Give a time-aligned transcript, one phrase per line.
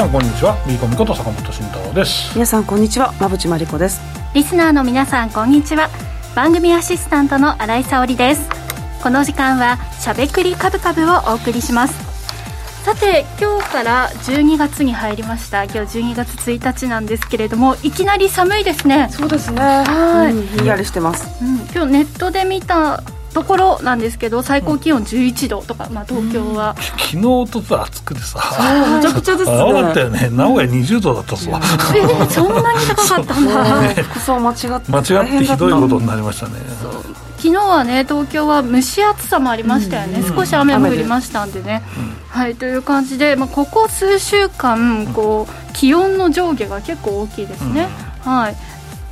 [0.00, 0.56] 皆さんこんにちは。
[0.66, 2.32] ビーコミこと坂本慎太郎です。
[2.32, 3.12] 皆さんこんにちは。
[3.18, 4.00] 馬淵真理子です。
[4.32, 5.90] リスナーの皆さんこんにちは。
[6.34, 8.48] 番組アシスタントの新井沙織です。
[9.02, 11.94] この時間はしゃべくりカブカブをお送りします。
[12.82, 15.64] さて今日から12月に入りました。
[15.64, 19.08] 今日12月1日なんですけれどもいきなり寒いですね。
[19.10, 19.60] そうですね。
[19.60, 23.02] はい、うん、ひんやりしてます、うん、今日ネットで見た
[23.32, 28.40] ところなんですけど最高気温11度とか、まあ、東京は、うん、昨日とつ暑くてさ。
[28.96, 29.56] めちゃくちゃですね。
[29.56, 30.28] そうだったよね。
[30.30, 31.60] 名古屋20度だったっすわ、
[31.94, 35.04] えー、そんなに高かったんだ、 ね、服装間違って間違っ
[35.38, 36.52] てひどいことになりましたね。
[37.40, 47.88] 昨日はね東京は蒸し暑さもありましたよね、うん、少し雨も降りましたんでね、うん、はいという感じで、まあ、ここ数週間こう気温の上下が結構大きいですね、
[48.22, 48.69] はい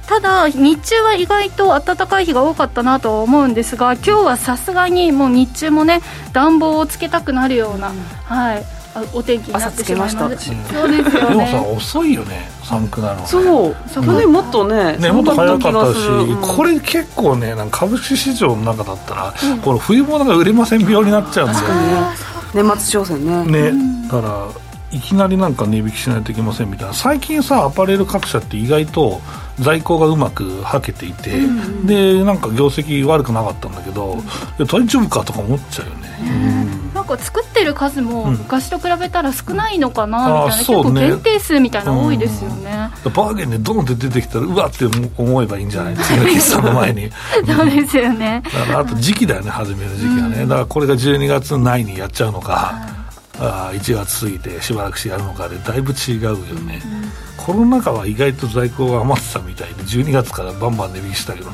[0.08, 6.00] ただ日中は意外と暖かい日が多かったなと思うんですが今日はさすがにもう日中もね
[6.32, 8.64] 暖房をつけたくなるような、うん、はい。
[9.12, 10.20] お天気になってしまいました。
[10.20, 11.02] そうですよね。
[11.02, 12.48] でもさ遅いよね。
[12.64, 13.76] 寒くなるの、ね、そう。
[13.94, 22.16] 去年もっとねねもっと早かったし、うん、これ結構ねなんか株式市場の中だったら、うん、これ冬物が売れません病になっちゃうんだよね。
[22.54, 23.70] 年末商戦ね。
[23.70, 24.08] ね。
[24.08, 24.48] だから
[24.90, 26.94] いきなりなんか値引きしないといけませんみたいな。
[26.94, 29.20] 最近さアパレル各社って意外と
[29.60, 34.18] 在庫がうまくはけていて、うん、でなんか業績悪くなかったんだけど、
[34.58, 44.84] うん、大丈夫かとか思っちゃうよね、うん、なんか作ってる数も昔と比べたら少ないのかなみたいな、結構限定数みたいな多いですよね、バーゲンでドンって出てきたらうわって
[45.16, 45.96] 思えばいいんじゃない？
[45.96, 47.10] 次の決算の前に。
[47.46, 48.42] そうですよね。
[48.52, 52.74] だからあと時期だよね始める時期はね、だからこれが12月内にやっちゃうのか、
[53.40, 57.10] あ1月過ぎてしばらくしてやるのかでだいぶ違うよね、うん、
[57.48, 61.50] コロナ禍は意外と在庫が余ってたみたいで12月からバンバン値引きしたけど、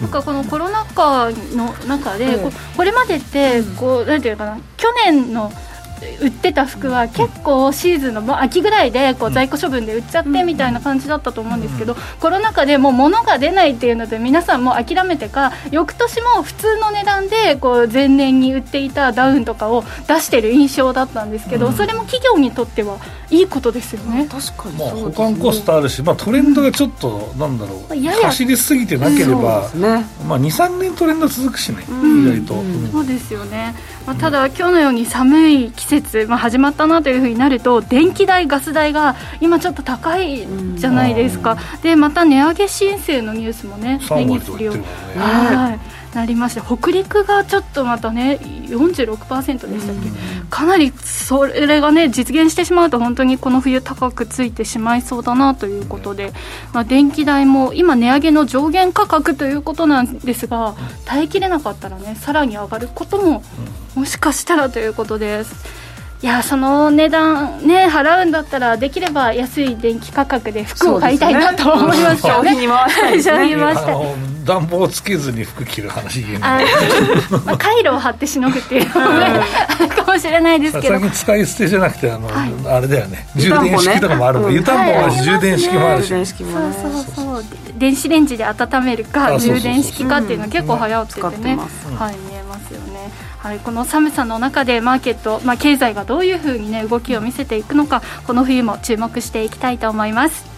[0.00, 5.52] なんかこのコロナ禍の中で、うん、これまでってこうなんていうかな去年の
[6.20, 22.98] 売ってた服は結構シーズンの秋ぐらいでこう在庫処分で売っちゃってみたいな感じだったと思うんですけど、コロナ禍でもう物が出ないっていうので皆さんも諦めてか翌年も普通の値段でこう前年に売っていたダウンとかを出してる印象だったんですけど、それも企業にとっては
[23.30, 24.26] いいことですよね。
[24.30, 28.26] 確かに、まあ、保管コストあるし、まあ、トレンドがちょっとなんだろう、やや。
[28.26, 30.06] 走りすぎてなければ、ね。
[30.26, 33.74] まあ、23年トレンド続くしね、意外と、そうですよね、
[34.08, 40.46] まあ、ただ今日のように寒い季節、まあ、始まったなというふうになると電気代ガス代が今ちょっと高い
[40.76, 50.10] じゃないですか、でまた値上げ申請のニュースもね目にするように、はいなりまして北陸がちょっとまたね46%でしたっけ、
[50.50, 56.32] かなりそれがね実現してしまうと本当にこの冬高くついてしまいそうだなということで、
[56.74, 60.74] まあ、電気代も今値上げの上限価格ということなんですが
[61.04, 63.42] 耐えきれなかったらねさらに上がることも
[63.94, 65.78] もしかしたらということです。
[66.20, 72.50] いやその値段ね払うんだったらできれば安い電気価格で服を買いたいなと思いますよね。
[72.50, 74.27] 消費 に回したいですね。
[74.48, 76.64] 暖房つけずに服着る話言えない
[77.44, 79.26] まあ、カイロを貼ってしのぐっていうのもね、
[79.68, 80.94] あるかもしれないですけど。
[80.94, 83.28] 最近使い捨てじゃなくてあの、はい、あれだよね。
[83.36, 84.54] 充電式とかもあるもん。
[84.54, 87.44] 湯たんぽもあるし、充電式もあるし、そうそうそう。
[87.76, 91.58] 電子レンジで温めるか充電式かっていうの結構流行っててね、
[91.96, 93.10] はい見えますよね。
[93.38, 100.57] はい、この寒さの中でマーケット、まあ、経済がどういうふうに、ね、動きを見せていくのかこの冬も注目していきたいと思います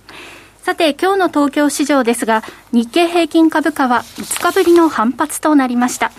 [0.63, 6.11] さて、今日の東京市場ですが、日経平均株価は5日ぶりの反発となりました。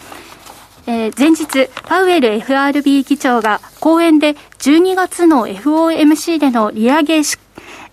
[0.89, 7.23] えー、前日、パウエル FRB 議長が講演で12月の FOMC での利上げ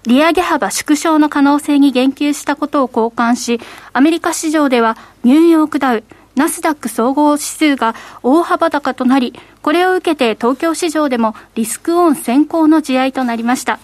[0.08, 3.60] 利上げ幅縮小の可能性に言及したことを交換し、
[3.94, 6.04] アメリカ市場ではニューヨークダウ、
[6.36, 7.94] ナスダック総合指数が
[8.24, 13.80] 大幅高となり、これを受けて東京市場でもリスクオン先行の地合となりました。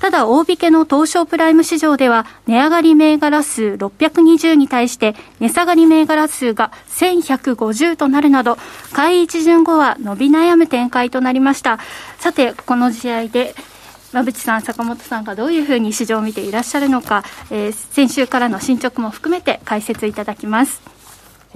[0.00, 8.58] ただ、大引けの東証プライム市場では、値上がり銘柄数620に対して、値下がり銘柄数が1150となるなど、
[8.92, 11.80] 買い一巡後は伸び悩む展開となりました。
[12.18, 13.56] さて、この試合で、
[14.12, 20.97] 馬淵さん、坂本さんがどういうふうに市場を見ていらっしゃるのか、えー、先週からの進捗も含めて解説いただきます。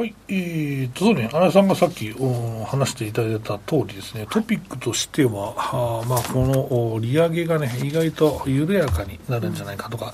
[0.02, 10.06] はい、えー、とそうね、新井さんがさっきお話していただいた通りですね、トピックとしては、あまあ、この利上げがね、意外と緩やかになるんじゃないかとか、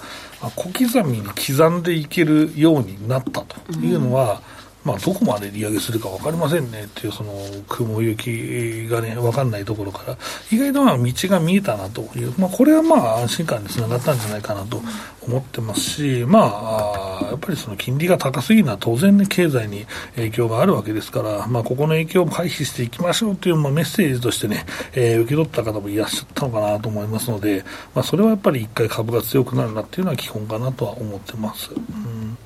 [0.42, 4.57] まあ、小刻みに刻んでいけるようになったというのは、うん。
[4.88, 6.84] まあ、どこまで利上げするか分かりませんね。
[6.84, 7.34] っていう、その
[7.68, 10.16] 雲行きがね、分かんないところから、
[10.50, 14.80] 意外とまあ道が見えたなという、まあ、これはまあ安心感につながったんじゃないかなと
[15.20, 19.84] 思ってますし、まあ、やっぱりその金利が高すぎるのは当然ね、経済に
[20.16, 24.64] 影響があるわけですから、まあ、ここの影響を回避していきましょうという、まあ、メッセージとしてね、
[24.94, 27.62] えー、受け取った方もいらっしゃったのかなと思いますので、
[27.94, 31.70] まあ、それはやっぱり一回株が強くなるなっていうのは基本かなとは思ってます。
[31.74, 32.38] うん。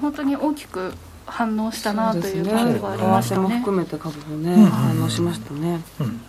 [0.00, 0.92] 本当に大きく
[1.26, 3.42] 反応したなという感じがありましたね。
[3.42, 5.80] も含めて株もね、うん、反応しましたね。
[6.00, 6.20] うん、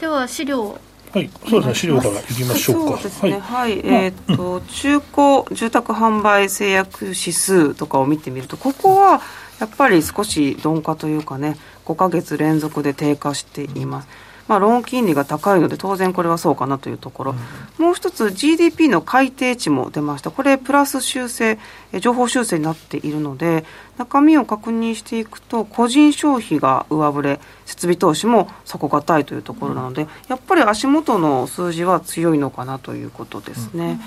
[0.00, 0.78] では資料
[1.12, 2.96] はい、そうですね、資料からいきましょうか。
[2.96, 9.20] そうですね、はい、はい、えっ、ー、と、中古住宅販売制約指数とかを見てみると、ここは
[9.60, 14.08] やっぱり少し鈍化というかね、5か月連続で低下しています。
[14.48, 17.34] まあ、ローン金利が高いので当然これはそうかなというところ、
[17.78, 20.30] うん、もう一つ GDP の改定値も出ました。
[20.30, 21.58] これプラス修正
[22.00, 23.64] 情報修正になっているので
[23.98, 34.00] 中身を確認していくと個人消費が上振れ設備投資も底堅いというところなので、やっぱり足元の数字は強いのかなということですね。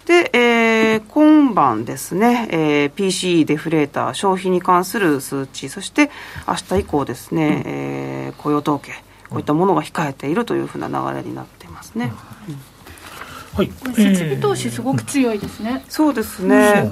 [0.00, 6.10] うん、で、えー、今晩ですね、えー、PCE デフレーター、消費に関する数値、そして
[6.48, 9.03] 明日以降ですね、えー、雇用統計、
[9.34, 12.12] こういったものが控えているというふうな流れになっていますね。
[12.48, 12.56] うん
[13.54, 15.84] はい、設備投資すごく強いですね。
[15.88, 16.90] そうですね。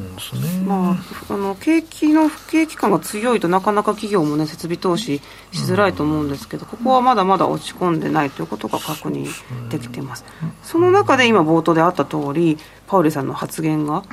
[0.65, 9.27] まああの景気の不景気感が強いとなかなか企業もね設備投資しづらいと思うんですけど、ここはまだまだ落ち込んでないということが確認
[9.71, 10.25] できています。
[10.63, 14.05] その中で今冒頭であった通り、パウリさんの発言が。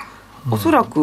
[0.52, 1.00] おそらく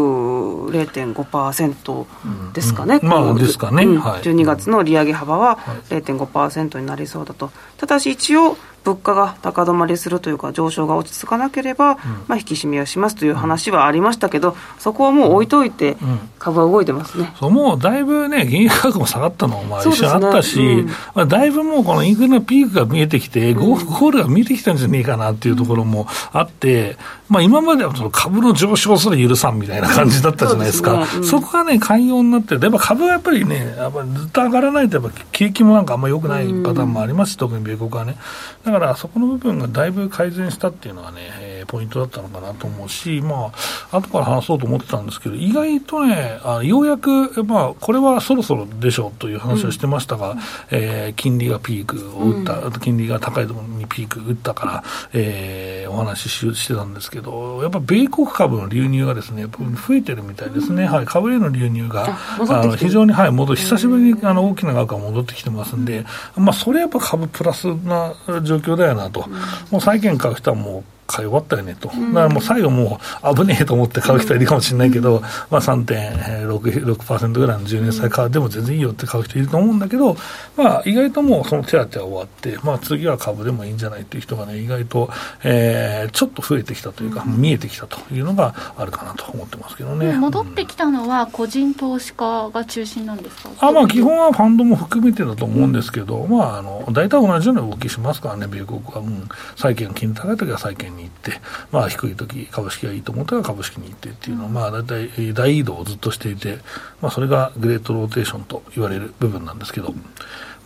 [0.71, 5.59] 0.5%ですかね、うん、まあですかね、うん、12月の利上げ幅は
[5.91, 8.57] 0.5%になりそうだと、ただし一応、
[8.87, 11.97] 物価が高止まりするというか、上昇が落ち着かなければ、うん、
[12.29, 15.97] まあ、引き締めをしますという話はありましたけど、そこはもう置いといて、
[16.39, 20.85] 株は動いてますね、そうもうだいぶね、原油価格も下がったのも、一緒あったし、ね
[21.17, 26.97] まあ、だいぶもうこのインフレのピークが見えてきて、ゴールが見えてきたんじゃねえかなっていうところもあって、
[27.29, 38.17] まあ、今まではその株の上昇すら許さんみたいな感じだったじゃないですか、そ、ねうん、そこがね、寛容になってやっぱ株はやっぱりね、やっぱずっと上がらないと、やっぱ景気もなんかあんま良くないパターンもありますし、うん、特に米国はね。
[38.65, 43.53] だからそこの部分がだいぶ改善したっていうのはね、えー、ポイントだったのかなと思うし、ま
[43.91, 50.39] あ後から話そうと思ってたんですけど、意外とね、あようやく、まあ、これはそろそろでしょうという話をしてましたが、うん、
[50.71, 66.05] えー、金利がピークを打った、うん、金利が高いところにピーク打ったから、えー、お話ししてたんですけど、やっぱ米国株の流入がですね、増えてるみたいですね、はい、株への流入が、あの非常に、はい、戻久しぶりにあの大きな額が戻ってきてますんで、
[66.37, 69.29] まあ、それやっぱ株プラスな状況だよなと、
[69.71, 75.21] もう債券買う人はもう買い終わったよねと、だからもう最後もう危ねえと思って買う人はいるかもしれないけど、
[75.51, 80.17] まあ、3.6%ぐらいの10年債買っても全然いいよって買う人いると思うんだけど、
[80.57, 85.11] まあ、意外ともうその手当は終わって、まあ、次は株でもいいんじゃないっていう人がね、意外と、
[85.45, 90.13] えー、ちょっと増えてきたというか、見えてきたというのがあるかなと思ってますけどね。
[90.13, 99.01] 戻ってきたのは、個人投資家が中心なんですか、あまあ、基本はファンドも含めてだと思うんですけど、まあ、あの大体同じような動きしますからね、米国は。
[99.01, 106.59] うん、債券、金利高い時は債券に行って、まあ、低い時株式がいいと思ったら株式に行ってっていうのは、まあ、大体大移動をずっとしていて、
[107.01, 109.95] まあ、それがグレートローテーションと言われる部分なんですけど、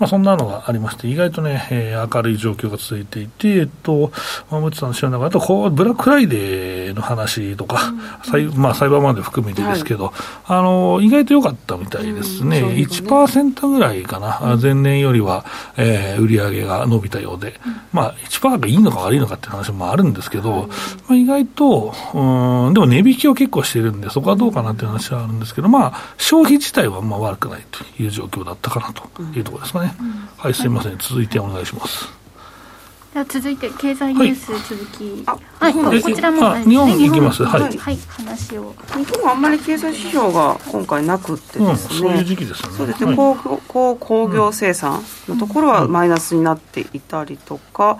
[0.00, 4.10] まあ、そんなのがありまして、意外とね、えー、明るい状況が続いていて、えっと、
[4.50, 7.92] 馬渕さんの知らなかった、こう、ブラックフライデーの話とか、
[8.32, 10.14] うん、まあ、サイバーマンデー含めてですけど、はい、
[10.58, 12.60] あの、意外と良かったみたいですね。
[12.60, 12.82] うん、ね。
[12.82, 15.44] 1%ぐらいかな、前年よりは、
[15.76, 20.70] えー、売り上げが伸びたようで、うん、まあ、1%がいいのか悪いのかっていう話もあるんですけど、
[21.08, 29.89] まあ、意外と、うん、でも値引きを結構しているんで、そこはどうかなっていう話はあるんですけど、まあ、消費自体はまあ悪くないという状況だったかなというところですかね。
[30.36, 32.20] はい、すみません、続いてお願いします。
[33.12, 37.44] では続いて経済ニュース続き、はい、はい、こちらも日本行きます。
[37.44, 38.72] はい、はい、話を。
[38.96, 42.72] 日本はあんまり経済指標が今回なくてですね、そういう時期ですね。
[42.76, 47.98] そうですね、工工工業生産のところはマイナスになっていたりとか、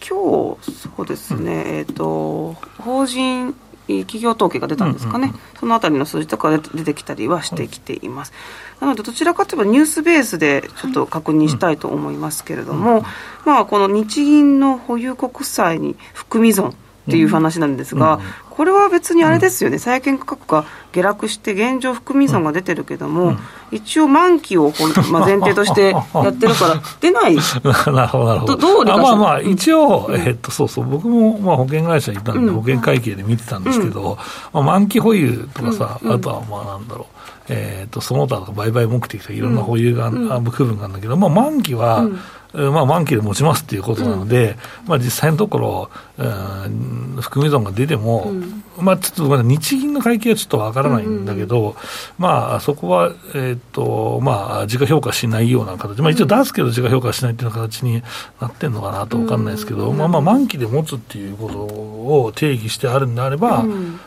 [0.00, 3.54] 今日そうですね、うん、えっ、ー、と法人
[4.00, 8.32] 企業統計が出たんですかね、うんうんうん、そのあたりの数字とか出てきたりはしてきています、
[8.80, 13.04] なのでどちらかといえばニュースベースでちょっと確認したいと思いますけれども、
[13.44, 16.74] まあ、この日銀の保有国債に含み損
[17.08, 23.36] っていう話なんですが、これは別にあれですよね、債券価格が下落して、現状、含み損が出てるけども、
[23.70, 24.72] 一応、満期を、
[25.10, 34.18] まあ、前提としてやってるから、出ない、 なるほど、なるほど、どう理解まあまあ、一応、えー、っとそうそう、僕もまあ保険会社にいたんで、保険会計で見てたんですけど、
[34.52, 37.20] まあ、満期保有とかさ、あとはまあなんだろう。
[37.52, 42.20] えーと、その他とか売買目的とかいろんな保有が、うん、部分があるんだけど、まあ、満期は、うん
[42.52, 51.74] まあ、満期で持ちますっていうことなので、うん、まあ、実際のところ、うん、含み損が出ても、うん、まあ、ちょっとまだ日銀の会計はちょっとわからないんだけど、うんうん、
[52.18, 58.02] まあ、そこは、えー、っと、まあ、自家評価しないような形、まあ、一応出すけど自家評価しないっていう形に
[58.40, 63.64] なってるのかなとわかんないですけど、まあ、まあ、満期で持つっていうことを定義してあるんであれば、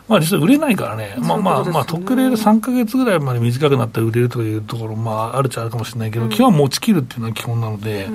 [0.07, 8.09] まあ、実際売れないからね、まあまあ、まあ、特例で3か月ぐらいまで短くなったら売れるというところ、まあ、あるっちゃあるかもしれないけど、基本持ちきるっていうのは基本なので、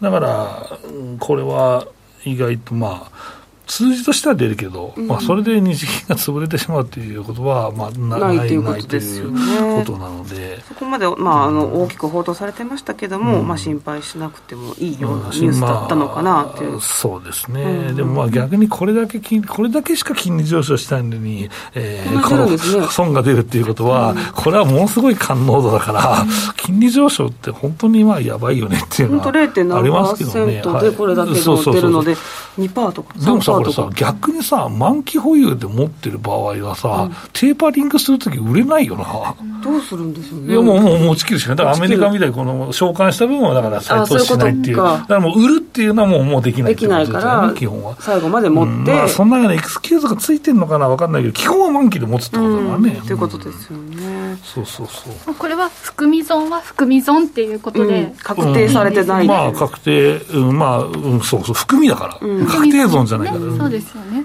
[0.00, 0.78] だから、
[1.18, 1.86] これは
[2.24, 3.33] 意外とまあ、
[3.66, 9.40] 数字としては出るけど、うん、まあ、それで日銀が潰れてしまうということは、まあ、ないないということですよね。
[9.80, 30.62] ことなのでそこまで、まあ、あの大きく報道されてましたけども、うん、まあ、心配しなくてもいいようなニュースだったのかなという、まあ、そうですね、うん、でもまあ逆にこれだけこれだけしか金利上昇したいのに、えー、この損が出るっていうことは、これはものすごい感濃度だから、金利上昇って本当にまあやばいよねっていうのはありますけどね。
[30.80, 32.14] でこれだけ出るので、
[32.58, 39.34] 2%とかでもさ、これさ、逆にさ、満期保有で持ってる場合はさ、うん、テーパリングするとき売れないよな。
[39.62, 40.52] どうするんですよね。
[40.52, 41.56] いや、もう、もう持ちきるしかない。
[41.56, 44.76] だからアメリカみたいにこの償還した分は、だから再投資しないっていう。
[44.78, 47.96] ううだからもう売るっていうのはもうもうできないできないから、基本は。
[48.00, 48.72] 最後まで持って。
[48.72, 53.00] うん、まあ、そんなようなエクスキューズがついてるのかなわかんないけど、基本は満期で持つってことだからね。
[53.06, 54.13] と、いうことですよね。
[54.42, 55.34] そうそうそう。
[55.34, 58.12] これは含み損は含み損っていうことで。
[58.22, 62.14] 確定されてない、まあ、確定、うん、まあ、うん、そうそう、含みだから。
[62.46, 63.40] 確定損じゃないから。
[63.56, 64.24] そうですよね。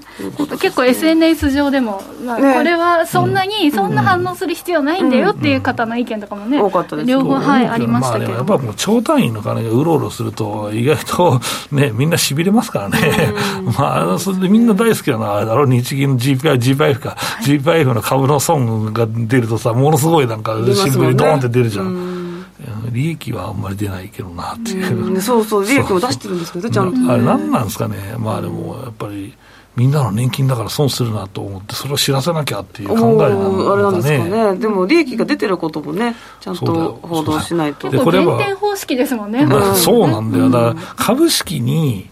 [0.59, 8.31] 結構 SNS 上でも、まあ、これはそんなに、そんな反応する必要ないんだよっていう方の意見とかもね、多かったです両方、はい、ありましたけど。
[8.33, 13.33] やっぱもう超単位の金がうろうろすると、意外と ね、みんなしびれますからね。
[13.77, 22.45] まあ、それでみんな大好きなのは、あれだろ、日銀の GPI、GPIF か、GPIF の株の損が出るとさ、ものすごいなんか、新聞にドーンって出るじゃん。
[22.91, 27.11] 利益はあんまり出ないけどなっていう、うそうそう、利益を出してるんですけど、ちゃんと。
[27.11, 29.33] あれ、なんなんですかね、まあでもやっぱり。
[29.79, 37.89] みんなの年金だから損するなと思って、それを知らせなきゃっていう考えなのか、ね、あれなんですかね、でも利益が出てることもね、ちゃんと報道しないと。
[37.89, 39.45] 結構減点方式ですもんね。
[39.45, 42.09] まあ、そうなんだよ、だから株式に、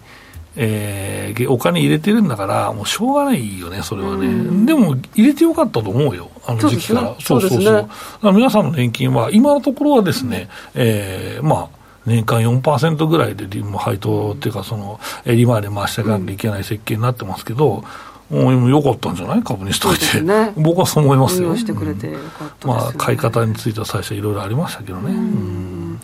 [0.56, 7.16] えー、お金入れてるんだから、もうしょうがないよね、それはね、でも入れてよかったと思うよ、あの時期から。
[7.20, 7.90] そうそうそう
[8.22, 13.46] そう、皆さんの年金は、今のところはですね、えー、まあ、年間4%ぐらいで
[13.78, 17.84] 配当っていうか、その利回り回していかなきゃいけない設計になってますけど、
[18.30, 19.44] もうよかったんじゃない？
[19.44, 21.56] 株にしといて、ね、僕はそう思いますよ。
[21.58, 25.98] してくれてよかった、ね、まあ、買い方については最初いろいろありましたけどね。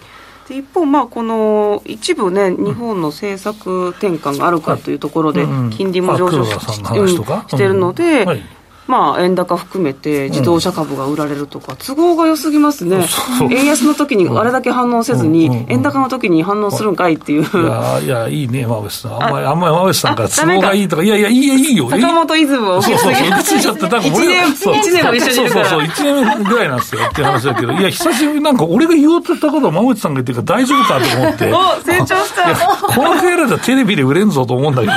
[0.48, 8.42] で一方、まあ、この一部ね、日本の政策転換があるかというところで、金利も上昇しているので、はい
[8.88, 13.06] まあ、円高含めて自動車株が売られるとか、都合が良すぎますね、
[13.50, 17.44] 円安の時にあれだけ反応せずに、円高の時に反応するんかいっていう。
[17.44, 19.24] いや、いや、いいね、馬渕さん。
[19.24, 21.90] あんまり、あんまり馬渕さんから都合がいいとか、いやいや、いいいいよ。
[21.90, 25.70] 坂本イズムをそうそうそう、ついちゃって、なんか俺が、1年も一緒にいるから。
[25.70, 31.54] そうそうそう、1年ぐらいなんですよっていう話だけど、いや、久しぶりなんか俺が言おうとしたことを馬渕さんが言ってるから大丈夫かと思って。
[31.54, 32.56] お、成長した。
[32.88, 34.94] このくらいだったらテレビで売れんぞと思うんだけど。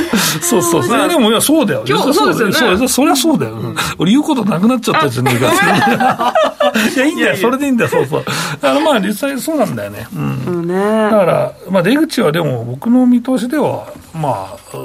[0.40, 1.84] そうそう、それでも、いや、そうだよ。
[1.86, 2.88] そうですよね。
[2.88, 3.56] そりゃそうだよ。
[3.98, 6.34] 俺言うことなくなっちゃったじゃねえか。
[6.94, 7.36] いや、いいんだよ。
[7.36, 7.90] それでいいんだよ。
[7.90, 8.24] そうそう。
[8.60, 10.06] だからまあ実際そうなんだよね。
[10.14, 10.68] うん。
[10.68, 14.76] だから、まあ出口はでも僕の見通しでは、まあ、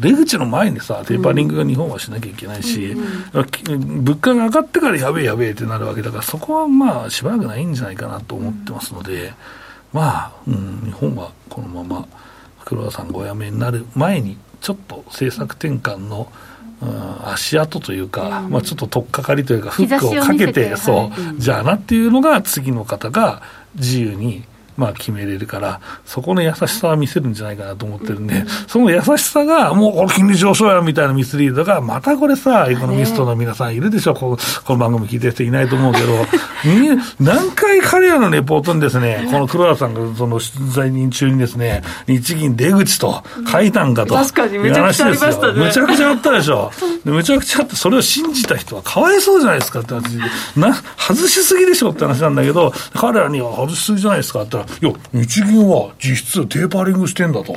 [0.00, 2.96] 出口の前にさ、テーパリングが日本はしなきゃいけないし、
[3.32, 9.34] 物価が上がってからやべえやべえってなるわけだから、そこはまあしばらくないんじゃないかなと思ってますので、
[9.92, 12.06] まあ、うん、日本はこのまま
[12.72, 16.32] 黒田さんがお辞めになる前に、ちょっと政策転換の、
[16.80, 23.42] うん、足跡というか、うん、まあ、ちょっと取っかかりというか、フックをかけて、そう、はい、じゃあなっていうのが、次の方が
[23.74, 24.44] 自由に、
[24.82, 36.06] まあ、決めれるから、そこの優しさは見せるんじゃないかなと思ってるんで、その優しさが、もうこれ金利上昇やみたいなミスリードが、またこれさ、エコノミストの皆さんいるでしょ、ここの番組聞いてる人いないと思うけど、
[37.20, 44.14] 何回彼らのレポートにですね、この黒田さんがその取材人中にですね、日銀出口と書いたんかと。
[44.14, 45.64] 確かにめちゃくちゃありましたね。
[45.64, 46.72] むちゃくちゃあったでしょ。
[47.04, 50.18] むちゃくちゃあって、それを信じた人はかわいそうじゃないですかって話
[50.56, 57.52] な、外しすぎでしょって話なんだけど、彼らには外しすぎじゃないですかって言ったら、いや、日銀は実質テーパリングしてんだと。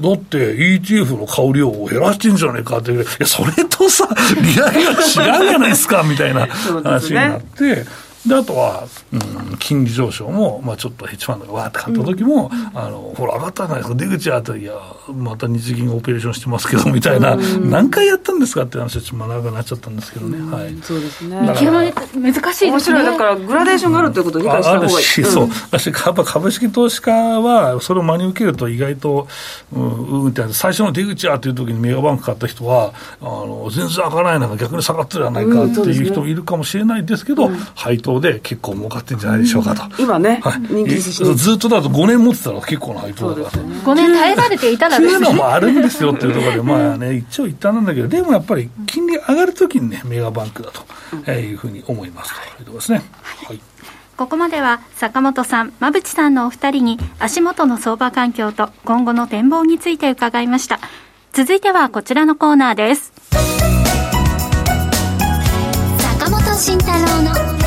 [0.00, 4.08] だって ETF の買う量を減らしてんじゃねえかって、いや、それとさ、
[4.40, 7.84] 利上げが違うじゃないですか、みたいな話になって、
[8.28, 14.74] で、あとは、うん、金利上昇も、まあ、ちょっとヘッジファンドがわーって買った時も、うん、あの、ほら、上がったじゃないですか、出口あたり、いや、
[15.08, 20.38] また日銀がオペレーションしてますけど、みたいな、うん、何回やったんですかって話はちょっと長くなっちゃったんですけどね。
[20.54, 20.76] はい。
[20.82, 21.40] そうですね。
[21.40, 22.70] 見極め難しいですね。
[22.70, 23.04] 面白い。
[23.04, 24.94] だから、グラデーションがあるということを理解した方がいい。
[24.94, 25.48] あるし、そう。
[25.70, 29.28] 私、やっぱ株式投資家は、それを真に受けると意外と、
[29.72, 40.02] うん、うんって最初の出口やっていう時にメガバンク買った人は、あの、全然上がらないのが逆に下がってるじゃないかっていう人もいるかもしれないですけど、配当で結構儲かってんじゃないでしょうかと。
[40.02, 43.62] 今ね、はい、人気ずっとだと5年持ってたら結構な配当だから。
[43.62, 45.12] 5年耐えられていたらですね。
[45.12, 50.82] いうのもあるんですよっていうところで、まあね、一応一旦なんだけど、でもやっぱり金利上がるときにね、メガバンクだと、
[51.26, 53.02] えいうふうに思いますというところですね。
[53.46, 53.60] はい。
[54.16, 60.80] ここまでは坂本さん、馬淵さんのお二人に足元の相場環境と今後の展望について伺いました。
[61.32, 63.12] 続いてはこちらのコーナーです。
[66.18, 67.57] 坂本慎太郎の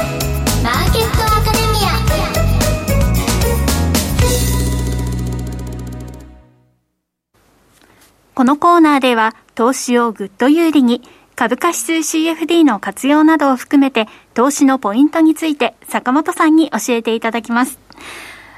[8.42, 11.04] このコーナーでは投資をぐっと有利に
[11.36, 17.78] 株価指数 CFD の活用などを含めて投資のポイントについて坂本さんに教えていただきます。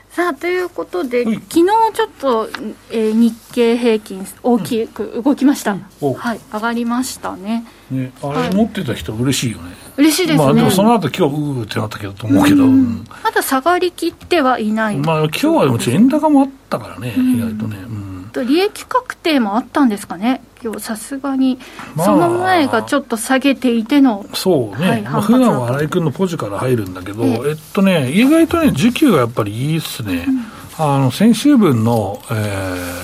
[0.09, 2.49] さあということで、うん、昨日ちょっと、
[2.91, 7.65] えー、日経平均大きく動きました、うん、はい上がりましたね。
[7.91, 9.75] ねあれ、持ってた人嬉しいよね。
[9.97, 14.95] 嬉しいですね、まあ、でもその後今日うーってなったけどと思うけど、うん、まだ下がりきってはいない。
[14.95, 18.02] まあ今日はもちろん円高もあったからね、意外とね、うん
[18.33, 21.59] と利益確定もあったんですかね、今日さすがに、
[21.95, 30.25] まあ、その前がちょっと下げていての、そうね、はいまあ、普段は新井君のポジから入るんだけど、えっとね、意外とね、需給がやっぱりいいっすね。
[30.27, 32.33] うんあの先週分の、え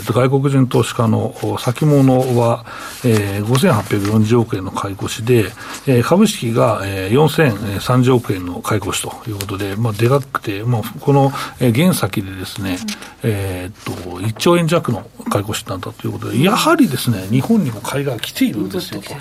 [0.01, 2.65] ー、外国人投資家の先物は、
[3.05, 5.45] えー、5840億円の買い越しで、
[5.86, 12.77] えー、株式が、えー、4030億円の買い越しということで、まあ、でかくて、まあ、この、えー、現先でですね、
[13.21, 19.13] えー、っと1兆円弱の買い越しになったということで、やはりですね日本にも買いが来ているんですよと。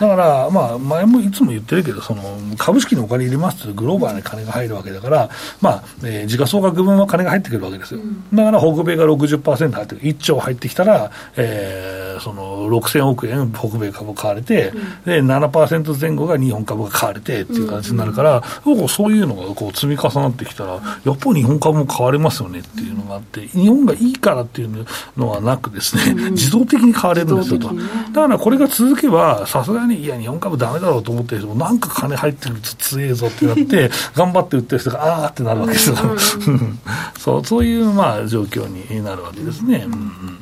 [0.00, 2.22] だから、まあ、前もいつも言ってるけど、その
[2.58, 5.30] 株式にお金入れますと、グローバルに金が入るわけだから、
[5.60, 8.00] まあえー、時価総額分は金が入ってくるわけですよ。
[8.34, 14.72] だから、北米が60%入ってくる、1兆入ってきたら、えー、その6000億円、北米株買われて、
[15.04, 20.78] うん、で7%前後が日本株が買われてっていう形になるから、うん、そういうのがこう積み重なってきたら、や
[21.12, 27.72] っぱり日本株も買われますよねっていうのがあって、日本がいいからっていうのはなくですね、うん、自動的に買われるんですよと。
[27.72, 27.82] ね、
[28.12, 35.96] だからこれが続けば、さすがに、いや、日本株だめだろうと思ってる人も、なんか金入ってると強えぞってなって、 頑張って売ってる人が、ああってなるわけですよ。
[37.18, 39.84] そうそういう、まあ、状況になるわけですね。
[39.86, 40.36] うんうん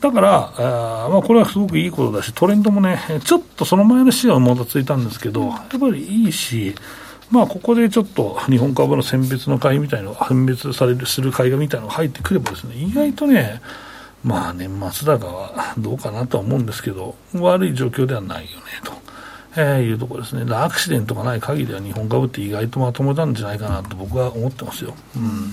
[0.00, 6.74] だから、あまあ、これはすごくいいことだし、トレンドもね、ちょっとその前の週はもたついたんですけど、やっぱりいいし、
[7.30, 13.60] まあ、ここでちょっと日本株の選別の買いみたいなのが、分別される、する買いがみたいなのが入ってくればですね、意外とね、
[14.24, 18.92] まあ年末高はどうかなとは思うんですけど、悪い状況ではないよねと。
[19.56, 24.94] えー、いうところですね、アクシデントがない限りは日本株って意外とまともなんじゃないかなと僕は思ってますよ。
[25.16, 25.52] うん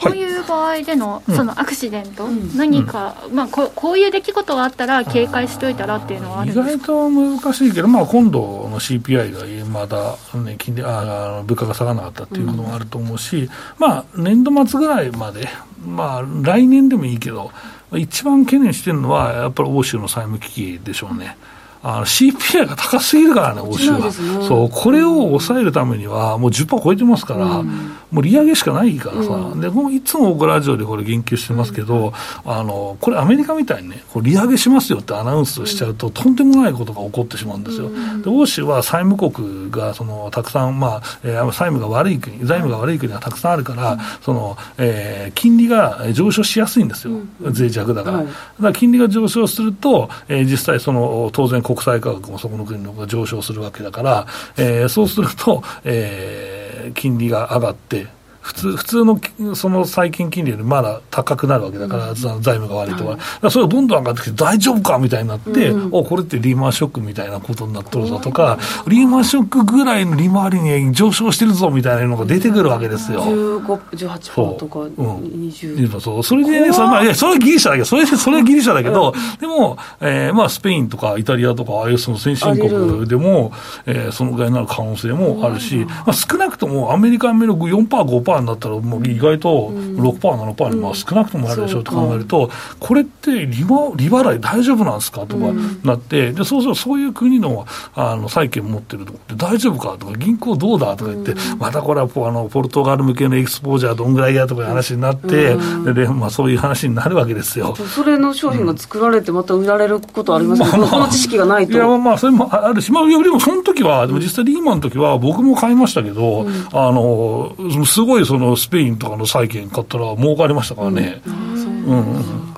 [0.00, 15.48] こういう場合でのそのアクシデント、うん、何か、うん、まあこ、こういう出来事があったら、警戒しといたらっていうのはあるんです意外と難しいけど、まあ、今度の CPI がまだ、ね、金利あ物価が下がらなかったっていうこともあると思うし、うん、まあ、年度末ぐらいまで、
[15.86, 17.50] まあ、来年でもいいけど、
[17.94, 21.36] 一番懸念してるのは、やっぱり欧州の債務危機でしょうね。
[21.82, 32.12] あの CPI が高すぎるからね、欧州は、ね、そうこれを抑えるためには、もう10%超えてますから、うん、もう利上げしかないからさ、うん、でもいつも僕、ラジオでこれ、言及してますけど、
[32.44, 37.90] うん、あのこれ、アメリカみたいにね、こう利上げしますよってアナウンスをしちゃうと、とんでもないことが起こってしまうんですよ。
[38.22, 48.18] で欧州は債務国がそのたくさん、まあえー、債務が悪い国、財務が悪い国がたくさんあるから、そのえー、金利が上昇しやすいんですよ、脆弱だから。
[48.18, 58.08] だから金利が上昇すると、えー、実際その、当然、国際価格もそこの国のが上昇するわけだから、えー、そうすると、えー、金利が上がって、
[58.50, 68.58] 普通普通のその債券金利よりまだ高くなるわけだから、うん、財務が悪いとか、はい、それがどんどん上がってきて、大丈夫かみたいになって、うん、おこれってリーマンショックみたいなことになっとるぞとか、
[68.88, 73.22] リーマンショックぐらいの利回りに上昇してるぞみたいなのが出てくるわけですよ。
[73.22, 75.96] 15、18%とか20、う。
[75.96, 83.52] ん、そう、それでね、それ,、まあ、いやそれはギリシャだけど、それそれはギリシャだけど、でも、えーまあ、スペインとかイタリアとか、ああいうその先進国でも、
[83.86, 95.52] えー、そのぐらいになる可能性もあるし、まあ、少なくともアメリカ、アメリカ4%、5%になったら、もう意外と6%、7%にまあ少なくともあるでしょうと考えると、これって利利払い大丈夫なんですかとか
[95.84, 105.56] なって、でそうするとそういう国のあの債券持ってるとこって大丈夫かとか、銀行どうだとか言って、またこれはあのポルトガル向けのエクスポージャーどんぐらいやとかいう話になって、
[105.94, 107.74] でまあ、そういう話になるわけですよ。
[107.76, 111.72] それの商品が作られて、また売られることありますけど、まあ、この知識がないと。
[111.72, 121.22] いや、まあ、それもあるし、まあ、でもその時は、でも実際リーマンの時は、僕も買いましたけど、うん、あの、すごいそのスペインとかの債券買ったら儲かりましたからね。
[121.26, 122.50] うん、うん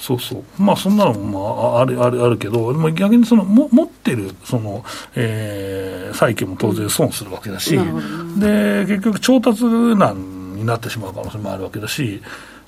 [0.00, 4.82] そうそう、まあ、そんなのも、まあ、あるあるあるけど、逆にそのも持ってるその、
[5.14, 7.78] えー、債券も当然損するわけだし、
[8.38, 12.22] で結局、調達難になってしまう可能性もあるわけだし、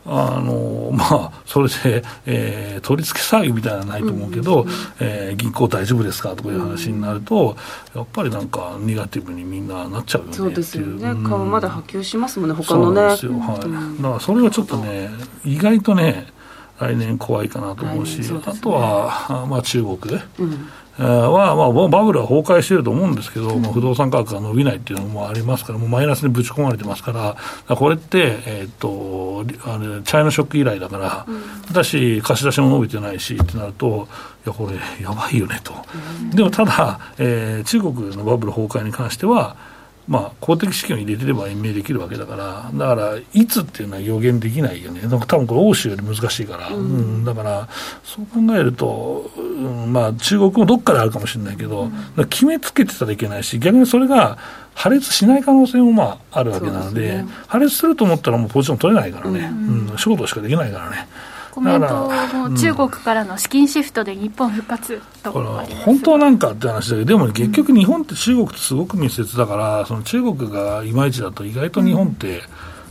[0.05, 7.57] あのまあ、それで、えー、取り付け騒ぎみたいなのはないと思うけど、うん、えー、銀行大丈夫ですかとかいう話になると、
[7.95, 13.01] うん、やっぱりなんか、ネガティブにみんななっちゃうよねそうですよね、うん、まだ波及しますもんね、他のね。
[13.01, 15.11] そうですよ、はい、だからそれはちょっとね、
[15.45, 16.27] 意外とね、
[16.83, 19.97] 来年怖いかなと思うし、うね、あとは、まあ、中国。
[20.39, 20.69] うん
[20.99, 34.07] は、まあ、バブルは崩壊してると思うんですけど、まあ、不動産価格が伸びないっていうのもありますから、もうマイナスにぶち込まれてますから、これって、えー、っとあれ、チャイナショック以来だから、うん、だし、貸し出しも伸びてないしってなると、
[34.45, 35.73] いや、これ、やばいよねと。
[36.21, 39.57] うん、でもただ、えー、中国のバブル崩壊に関しては、
[40.09, 46.79] まあ、公的資金を入れてれば延命できるわけだから、だから、いつっていうのは予言できないよね、多分これ、欧州より難しいから、うん、う
[47.21, 47.69] ん、だから、
[48.05, 54.39] そう考えると、うん、まあ、中国もどっかであるかもしれないけど、うん、決めつけてたらいけないし、逆にそれが
[54.75, 61.07] 破裂しない可能性もまああるわけなので、でね、破裂すると思ったら、もうポジション取れないからね、うん、ショートしかできないからね。
[61.53, 62.11] コメント
[62.49, 72.43] も中国からの資金シフトで日本復活と本当はなんかって話だけど、でも結局、日本って中国とすごく密接だから、その中国がいまいちだと、意外と日本って。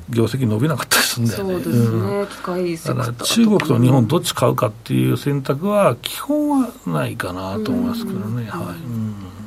[0.10, 1.54] 業績伸びなかったりするんだよね。
[1.54, 8.46] そうですね、うん、機械だから中国と日本どっち買うかっていう選択は基本はないかなと思いますけどね。
[8.50, 9.41] はい。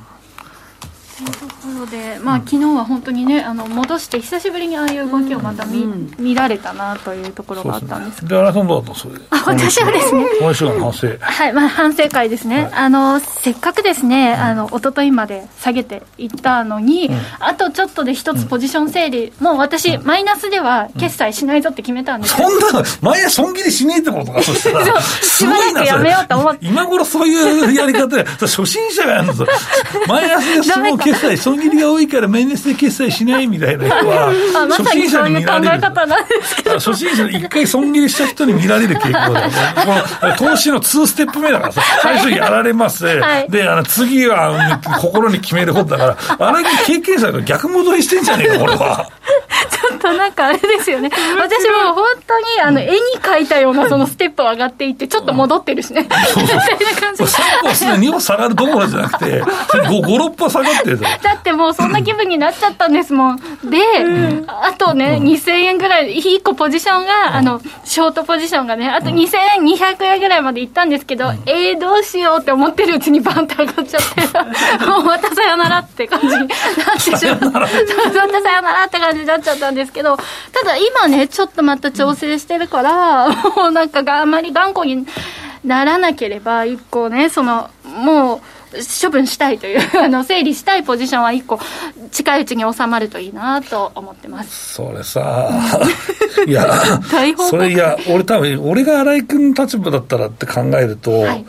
[1.20, 5.86] うんというところで、まあ、昨日は本当にね、あの戻して、久しぶりにああいう動きをまた見,、
[6.18, 8.26] 見られたなというところがあったんです。
[8.26, 9.14] で、ね、荒井さんどうだったそれ。
[9.30, 11.08] あ私はですね、今週の反省。
[11.20, 22.36] はい、まあ、反省会ですね、はい、あのせっかくですね、あの一昨日まで下げていったのに、うん、あとちょっとで一つポジション整理、もう私、マイナスでは決済しないぞって決めたんです。
[22.36, 25.00] そんな、マイナス損切りしねえってことか、そしたら。
[25.00, 26.66] しばらくやめようと思って。
[26.66, 29.48] 今頃そういうやり方で、 初心者がやるんですよ。
[30.08, 30.64] マイナス
[31.04, 34.32] で決済、損切りが多いから面接で決済しないみたいな人は、
[34.70, 35.80] 初心者に見られる。
[36.74, 39.54] 初心者で一回損切りした人に見られる傾向だよね。
[40.38, 43.06] この投資の2ステップ目だからさ、最初やられます。
[43.06, 49.08] はい、で、あの次は心に決めることだから、あれ経験者が逆戻りしてんじゃねえか、これは。
[49.70, 51.10] ちょっとなんかあれですよね。
[51.36, 56.02] 私も本当にあの絵に描いたようなそのステップを上がっていって、ちょっと戻ってるしね。
[56.02, 57.22] みたいな感じ。
[57.22, 57.26] 3
[57.62, 63.36] 歩すでに2歩下がるどころじゃなくて、5、5、6歩下がってるだってもうそんな気分になっちゃったんですもん。
[63.36, 63.44] で、
[64.46, 76.48] あとね、2000円ぐらい、1個ポジションが、あの、ショートポジションがね、あと2200円ぐらいまでいったんですけど、えー、どうしようって思ってるうちにバンって上がっちゃって、 もうまたさよならって感じになっ
[76.94, 77.46] てしまった。
[77.50, 77.68] また
[78.42, 85.06] さよならって感じになっちゃったんですけど、ただ今ね、ちょっとまた調整してるから、もうなんかがあんまり頑固に
[85.64, 88.40] ならなければ、一個ね、その、もう、
[89.02, 91.58] 処分したいという あの整理したいポジションは1個
[92.10, 95.50] 近いうちに収まるといいなと思ってますそれさ
[96.46, 96.68] いや
[97.50, 101.44] それいや俺多分俺が新井君の立場だったらって考えると、はい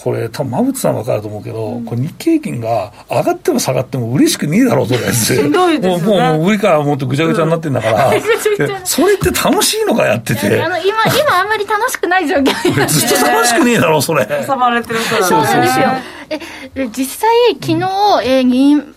[0.00, 5.12] これ、多分馬渕さん分かると思うけど、うん、これ日経平均が上がっても下がっても嬉しくねえだろう、それって。
[5.12, 8.22] しんどいです、ね、もう、もう、上からもっとぐちゃぐちゃになってんだから、うん、
[8.84, 10.62] それって楽しいのかやってて。
[10.62, 12.44] あの、今、今あんまり楽しくない状況
[12.86, 14.24] ずっと楽しくねえだろ、それ。
[14.46, 15.24] 挟まれてるから。
[15.24, 15.86] そうなんですよ。
[16.30, 17.78] え、実際、昨日、
[18.24, 18.94] えー、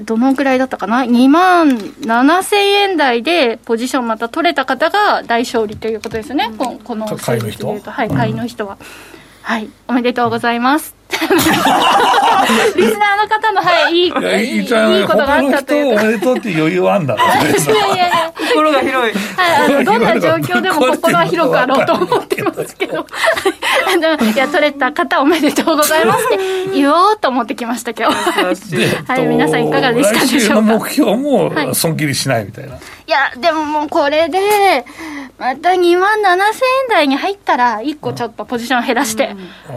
[0.00, 7.68] どのぐらいだったかな、2万7000円台でポジションまた取れた方が大勝利ということですよね、うん、ここの買いの人。
[7.68, 8.78] はい、買いの人は。
[9.42, 11.01] はい、おめでとうございます。
[12.76, 17.14] リスナーの方の、はい、いい、いいいいことがあったというおめでとうって余裕あんだ。
[17.14, 17.24] いや
[17.86, 18.32] いやいや。
[18.52, 18.98] 心が広い。
[19.00, 19.12] はい、
[19.56, 23.06] あの、どんな状況でも心は広くあろうと思ってますけど。
[23.92, 26.38] あの、いや、取れた方おめでとうございますって
[26.74, 29.10] 言おうと思ってきました、今日。
[29.10, 30.60] はい、皆さんいかがでしたでしょうか。
[30.62, 32.74] 目標も損切りしないみたいな。
[32.74, 34.38] いや、でももうこれで、
[35.38, 39.34] また2万7000円台に入ったら、1個ちょっとポジション減らして、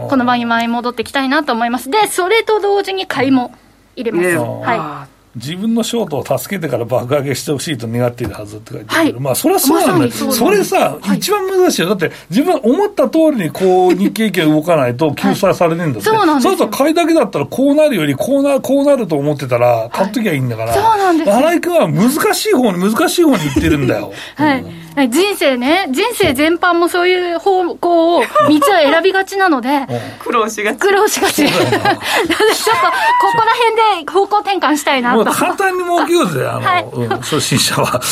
[0.08, 1.90] この場に前戻ってきたいなと思います。
[1.90, 3.54] で、それと同時に買いも
[3.96, 4.36] 入れます。
[4.36, 5.15] はい。
[5.36, 24.12] 自分のショートを助けてから爆上げしてほしいと願っているはずって書いてあるけど、はい、まあそれはそうなんだよ、ま、それさ、はい、一番難しいよ、だって自分思った通りにこう日経平均動かないと救済されねえんだって、はい、そうなんですそうすると買いだけだったらこうなるよりこうなこうなると思ってたら買っときゃいいんだから、はい、そうなんです新井君は難しい方に難しい方に行ってるんだよ。
[24.36, 29.86] はい、うん人生ね、人生全般もそういう方向を、道を選びがちなので、
[30.20, 30.78] 苦労しがち。
[30.78, 31.34] 苦労しがち。
[31.44, 33.52] ちょっと、ここら
[33.92, 35.25] 辺で方向転換したいなと。
[35.32, 38.00] 簡単に儲けようぜ、あの、はいうん、初心者は。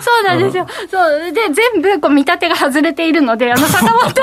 [0.00, 0.66] そうなんですよ。
[0.90, 1.32] そう。
[1.32, 4.20] で、全部、こう、見立てが外れているので、あの、坂本さんの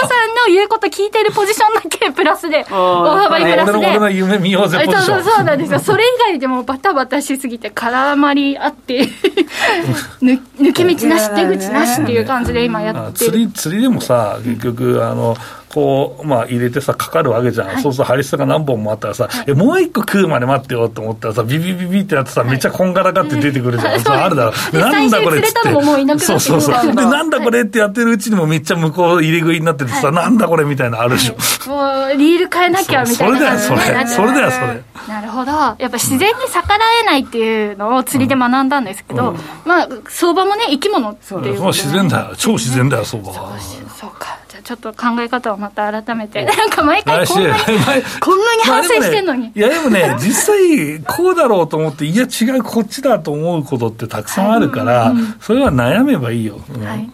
[0.47, 3.77] 言うこと聞いてるポジションだけプラスで、 大幅にプラスで。
[3.77, 5.79] 俺の夢見ようぜ、そうそうそうなんですよ。
[5.79, 9.07] それ以外でもバタバタしすぎて絡まりあって、
[10.21, 15.35] 抜け道なし、出口なしっていう感じで今やって釣り釣りでもさ、結局、あの、
[15.77, 17.67] こう、まあ入れてさ、かかるわけじゃん。
[17.67, 23.91] はい、そうするとハリスが何本もあったらさ、はい、え、もう一個食うまで待ってよと思ったらさ、ビビビビってやってさ、めっちゃこんがらがって出てくるじゃん。
[23.93, 24.79] はい、そうあるだろ。
[24.79, 26.25] なんだこれっつって。
[26.25, 26.85] そうそうそう。
[26.87, 31.69] で、なんだこれってやってるうちにもめっちゃ向こう入れ食いになっててさ、なんだこれみたいなあるでしょ。
[31.69, 33.35] もう、リール変えなきゃみたいな。
[33.37, 34.07] それだよ、それ。
[34.07, 34.83] それだよ、それ。
[35.07, 35.51] なるほど。
[35.51, 42.33] やっぱ自然に逆らえないっていうのを釣りで学んだんですけど、まあ、相場もね、生き物っていう自然だよ。
[42.35, 43.59] 超自然だよ、相場は。
[43.95, 44.37] そうか。
[44.57, 46.43] じゃあちょっと考え方をまた改めて。
[46.43, 47.53] なんか毎回こんなに、
[48.19, 49.51] こんなに反省してんのに。
[49.55, 56.59] いやでもね、実際こうだろうと思って、いや違う、こっちだと思うことってたくさんあるから、それは悩めばいいよ。
[56.83, 57.09] はい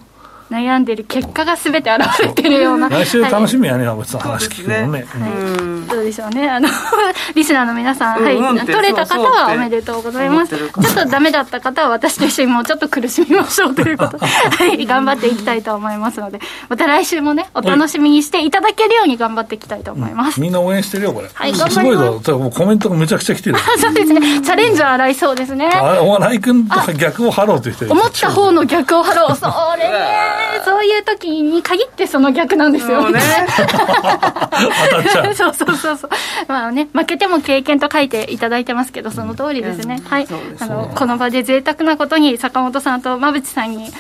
[0.51, 2.89] 悩んでる結果がすべて現れてるような。
[2.89, 4.21] 来週楽しみやね、山、は、さん。
[4.21, 6.49] 話聞くのね、はい、どうでしょうね。
[6.49, 6.69] あの
[7.35, 10.55] リスナーの皆さん、はい、取れた方はおめでとうございます。
[10.55, 21.29] ちょっとダメだった方は私と一緒にもうちょっと苦しみましょうということで、 はい、頑張っていきたいと思いますのでまた来週もねお楽しみにしていただけるように頑張っていきたいと思います、みんな応援してるよこれ。
[21.33, 21.73] はいす。
[21.73, 22.19] すごいぞ。
[22.53, 23.57] コメントがめちゃくちゃ来てる。
[23.77, 24.41] そうですね。
[24.41, 25.69] チャレンジャー洗いそうですね。
[25.73, 27.91] あお笑い君と逆を張ろうとしてる。
[27.91, 29.35] 思った方の逆を張ろう。
[29.35, 29.45] そ
[29.77, 30.32] れね
[30.65, 33.19] そういう時時に限ってその逆なんですよね。
[35.35, 36.09] そうそうそうそう。
[36.47, 39.97] まあね、負けても経験と書いていただいてますけど、その通りですね。
[39.99, 40.27] うん、はい。
[40.59, 43.91] あの、この場で贅沢なことに坂本さんと馬淵さんに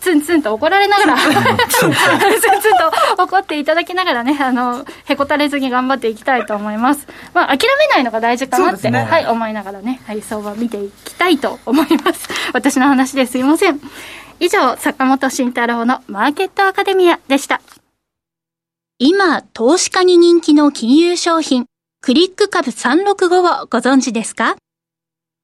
[0.00, 1.92] ツンツンと怒られながらツンツン
[3.16, 7.06] と怒っていただきながらね、あの、へこたれずに頑張っていきたいと思います。
[7.34, 12.28] まあ、諦めないのが大事かなって、ね、はい、思いながらね、はい、相場見ていきたいと思います。
[12.54, 13.80] 私の話ですいません。
[14.42, 17.60] 以上、坂本慎太郎のマーケットアカデミアでした。
[18.98, 21.66] 今、投資家に人気の金融商品、
[22.00, 24.56] クリック株365をご存知ですか？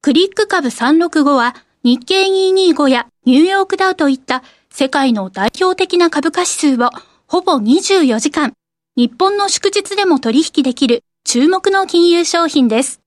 [0.01, 6.89] クリック株365は日経225やニューヨークダウといった世界の代表的な株価指数を
[7.27, 8.53] ほぼ24時間、
[8.95, 12.99] 日本の祝日でも取引できる注目の金融商品です。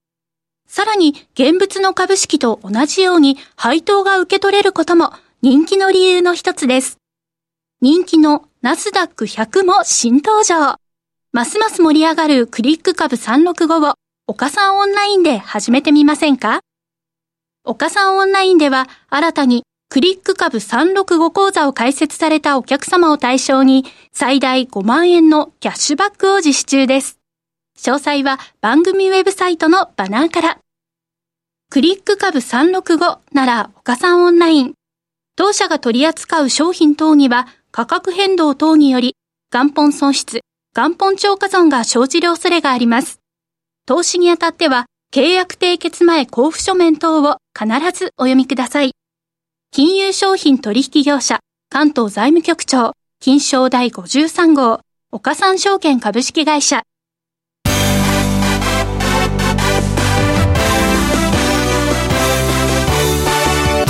[0.68, 6.98] さらに現物の株式と同じように配当が受け取れることも人気の理由の一つです。
[7.81, 10.76] 人気のナスダック100も新登場。
[11.33, 13.94] ますます盛り上がるクリック株365を
[14.26, 16.61] 岡さんオンラインで始めてみませんか？
[17.64, 27.18] 岡さんオンラインでは新たにクリック株365講座を開設されたお客様を対象に最大5万円のキャッシュバックを実施中です。
[27.79, 30.59] 詳細は番組ウェブサイトのバナーから。
[31.70, 34.74] クリック株365なら岡さんオンライン。
[35.40, 39.16] 当社が取り扱う商品等には価格変動等により
[39.50, 40.40] 元本損失、
[40.76, 43.20] 元本超過損が生じる恐れがあります。
[43.87, 48.92] 投資にあたっては契約締結前交付書面等を必ずお読みください。
[49.72, 56.83] 金融商品取引業者関東財務局長金賞第53号岡三証券株式会社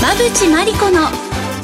[0.00, 1.29] 馬淵真理子の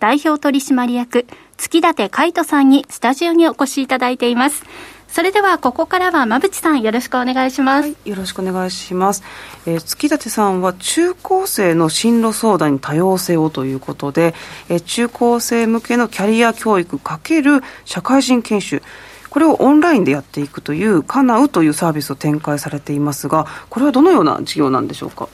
[0.00, 4.64] 代表取締役月立海人さんにスタジオにお越しいただいています。
[5.08, 9.22] それではここからは馬淵さんよろしくお願いします、はい、よろしくお願いします、
[9.64, 14.34] えー、月立さんは中高生の進路相談に多様性をということで、
[14.68, 18.82] えー、中高生向けのキャリア教育×社会人研修。
[19.30, 25.28] これをオンラインでやっていくというカナウというサービスを展開されていますがこれはどのような事業なんでしょうか？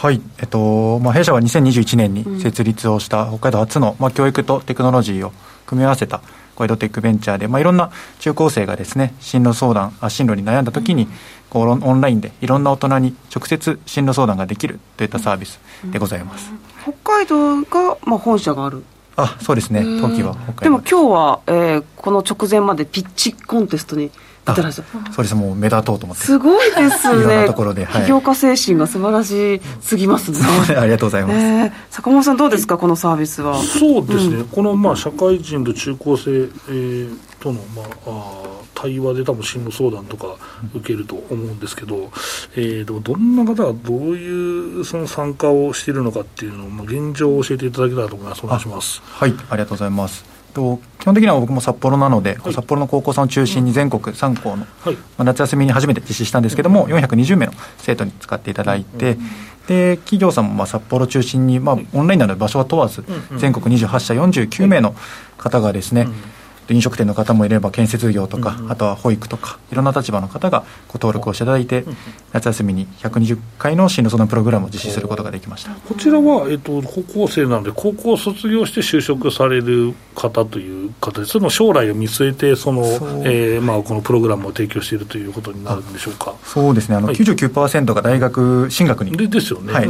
[0.00, 5.32] はい、えっとまあ、弊社は2021年に設立をした北海道初の、まあ、教育とテクノロジーを
[5.66, 6.22] 組み合わせた
[6.54, 11.08] 小江戸テックベンチャーで、まあ、いろんな中高生がですね進路相談あ進路に悩んだ時に、
[11.50, 16.52] こうオンラインでいろんな大人に直接進路相談ができるといったサービスでございます、
[16.84, 18.84] 北海道が、まあ、本社がある
[19.20, 19.82] あそうですね。
[19.82, 20.60] 冬季は北海道。
[20.62, 24.12] でも今日は、えー、この直前までピッチコンテストに
[24.46, 25.34] 出てらっしゃるそうです。
[25.34, 26.24] もう目立とうと思って。
[26.24, 27.20] すごいですね。
[27.20, 30.38] いろんなところで、はい、起業家精神が素晴らしすぎますね。
[30.78, 31.64] ありがとうございます、え。
[31.66, 33.58] ー、坂本さんどうですかこのサービスは？
[33.58, 40.36] そうですね、うん、このまあ社会人と中高生、えー、とのまああ対話で多分進路相談とか
[40.72, 42.12] 受けると思うんですけど、
[42.54, 48.44] えー、でもどんな方がどういうその参加をしているのかっていうのを、まあ、現状を教えていただけたらと思います。
[48.44, 49.02] お願いします。
[49.04, 50.24] はい、ありがとうございます。
[50.54, 59.18] と基本的には僕も札幌なので、はい、札幌の高校さんを中心に全国3校の、はい、まあ、夏休みに初めて実施したんですけども、うん、420名の生徒に使っていただいて、うん、
[59.66, 63.04] で企業さんもまあ札幌中心に、まあ、オンラインなので場所は問わず、
[63.38, 64.94] 全国28社49名の
[65.36, 66.37] 方がですね、うん
[66.70, 71.84] 飲食店の方もいれば建設業とか、うんうん、あとは保育とかいろんな立場の方がご登録をしていただいて、
[72.32, 75.72] 夏休みに120回の進路相談プログラムを実施することができました。
[75.72, 82.82] こちらは、えっと、高校生なので高校を卒業して就職される方という方でその将来を見据えてその
[83.24, 86.34] えー、まあ、このプログラムを提供しているということになるんでしょうか。
[86.44, 86.96] そうですね。
[86.96, 89.16] あの、はい、99%が大学進学に。
[89.16, 89.88] でですよね、はい、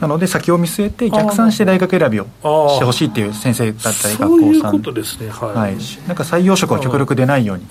[0.00, 4.28] なので先を見据えて逆算して大学選びをしてほしいっていう先生だったり学校さん。
[4.28, 5.28] そういうことですね。
[5.30, 5.76] はい、はい
[6.06, 7.64] なんか採用職は極力出ないように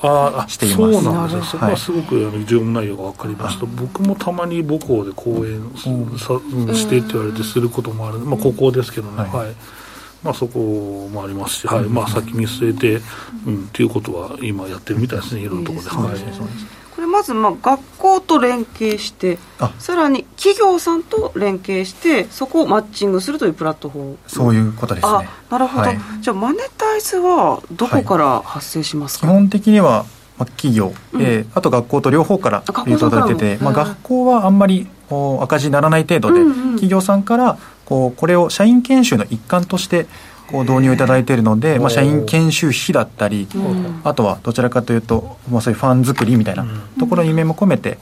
[0.48, 0.76] しています。
[0.76, 5.62] そうなんですね、そこはすごく重要内容が分かりました、僕もたまに母校で講演
[6.18, 6.40] さ、
[6.74, 9.56] してって言われてすることもある、まあ、高校ですけどね、はい。
[10.24, 11.84] まあ、そこもありますし、はい。
[11.84, 13.02] まあ、先見据えて、
[13.46, 15.42] うん、っていうことは今やってるみたいですね。
[15.42, 16.16] いろんなところで。
[16.16, 16.85] はい
[17.16, 19.38] まずまあ学校と連携して
[19.80, 24.18] さらに企業さんと連携してそこをマッチングするというプラットフォーム。
[24.28, 25.30] そういうことですね。
[25.50, 30.06] なるほど、はい、じゃあマネタイズはどこから発生しますか、はい、基本的には
[30.38, 32.58] まあ、企業、うん、えー、あと学校と両方から。
[32.58, 32.62] い
[32.94, 34.90] うといただいてて、まあ、学校はあんまり
[35.42, 40.08] 赤字にならない程度で、うんうん、企業さんからこうこれを社員研修の一環として
[40.52, 43.48] こう導入いただいているので、まあ、社員研修費だったり、
[44.04, 46.66] あとはどちらかというと、まあ、そういうファン作りみたいな
[47.00, 47.98] ところに夢も込めて、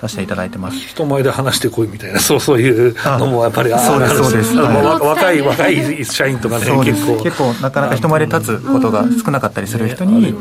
[0.00, 0.78] 出していただいてます。
[0.78, 7.22] 人前で話してこいみたいなそうそういうのもやっぱりそうですそうです、若い若い社員とかね結構。
[7.22, 10.34] 結構なかなか人前で立つことが少なかったりする人に、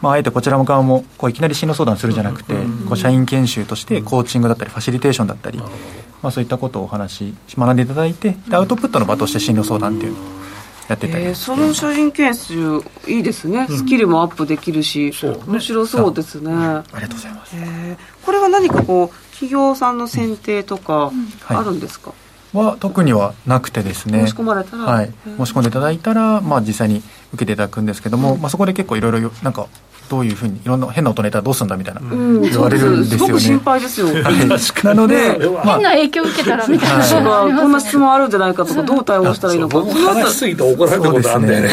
[0.00, 2.54] まあ、あえてこちらも側もこういきなり進路相談するじゃなくて、
[2.88, 5.66] こう社員研修としてコーチングだったりファシリテーションだったり、ま
[6.22, 10.22] あ、そういったことをお話し学んでいただいてアウトプットの場として進路相談っていうのを
[10.88, 15.12] やってたり、えー、その社員研修いいですね、スキルもアップできるし、
[15.46, 21.12] 面白そうですね、ありがとうございます、えー、これは何かこう企業さんの選定とか
[21.46, 22.12] あるんですか、
[22.52, 24.26] は特にはなくてですね。
[24.26, 29.66] 申し込まれたら、はい、申し込んでいただいたら、まあ、実際に受けていただくんですけども、まあ、そこで結構いろいろなんか
[30.08, 34.14] どういうふうにいろんな変な音ネタどうすんだみたいな言われるんですよね、すごく心配ですよ、はい、
[34.86, 39.78] なので、まあ、変な影響受けたらみたいな、はい、こんな質問あるんじゃないかとかどう対応したらいいのか。
[39.80, 41.70] 話しすぎて怒られたことあるんだよね。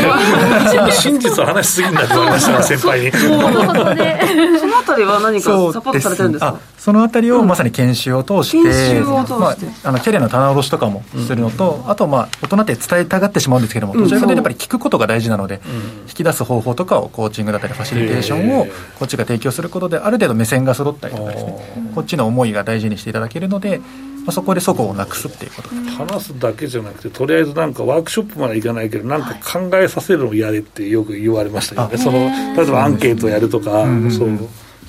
[0.92, 3.12] 真実を話しすぎんだって言われました先輩に。
[3.16, 6.56] そのあたりは何かサポートされてるんですか？
[6.86, 15.62] そのあたりをまさに研修を通して、まあ、あのキャリアの棚卸しとかもするのと、あとまあ大人って伝えたがってしまうんですけども、どちらかというとやっぱり聞くことが大事なので、
[16.08, 18.68] 引き出す方法とかをコーチングだったりファシリテーションを
[19.00, 23.86] こっちが提供することである程度目線が揃ったりとかですねこっちの思いが大事にしていただけるので、ま
[24.28, 25.70] あ、そこでそこをなくすっていうこと。
[25.70, 32.20] 話すだけじゃなくてとりあえずなんかワークショップまでいかないけどなんか考えさせるのをやれってよく言われましたよね、その
[32.56, 34.38] 例えばアンケートをやるとか、そう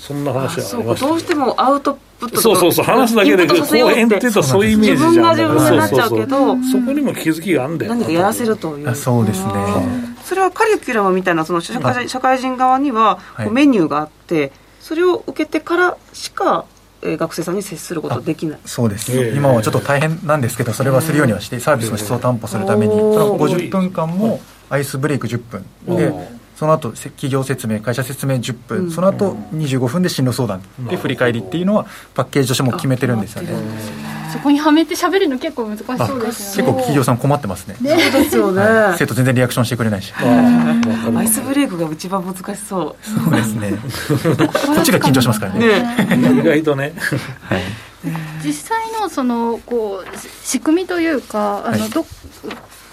[0.07, 5.11] そんな話はありました、どうしてもアウトプットそうそうそう話すだけで講演っていうとそういうイメージじゃん。
[5.11, 8.95] 自分が自分になっちゃうけどそこにも気づきがあるんだよ何かやらせるという。
[8.95, 9.53] そうですね。
[10.25, 13.19] それはカリキュラムみたいなその社会社会人側には
[13.51, 16.65] メニューがあって、それを受けてからしか
[17.03, 18.59] 学生さんに接することできない。
[18.65, 24.41] そうです、えー、今はちょっと大変なんですけどそれはするようにはしてサービスの質を担保するためにその50分間も
[24.71, 26.13] アイスブレイク10分で
[26.57, 30.63] その後企業説明会社説明10分、うん、その後25分で進路相談。
[30.89, 33.53] で振り返りっていうのはパッケージとしても決めてるんですよね。
[34.33, 36.73] そこにはめて喋るの結構難しそうですよね。
[36.73, 37.77] 結構企業さん困ってますね。
[37.81, 38.11] ね。
[38.11, 38.63] そうですよね、
[38.99, 40.13] 生徒全然リアクションしてくれないし。
[40.17, 43.07] アイスブレイクが一番難しそう。
[43.07, 43.73] そうですね。
[44.37, 46.41] こっちが緊張しますからね。
[46.41, 46.95] 意外とね、
[47.43, 47.63] はい。
[48.43, 52.09] 実際のそのこう仕組みというかあのど、はい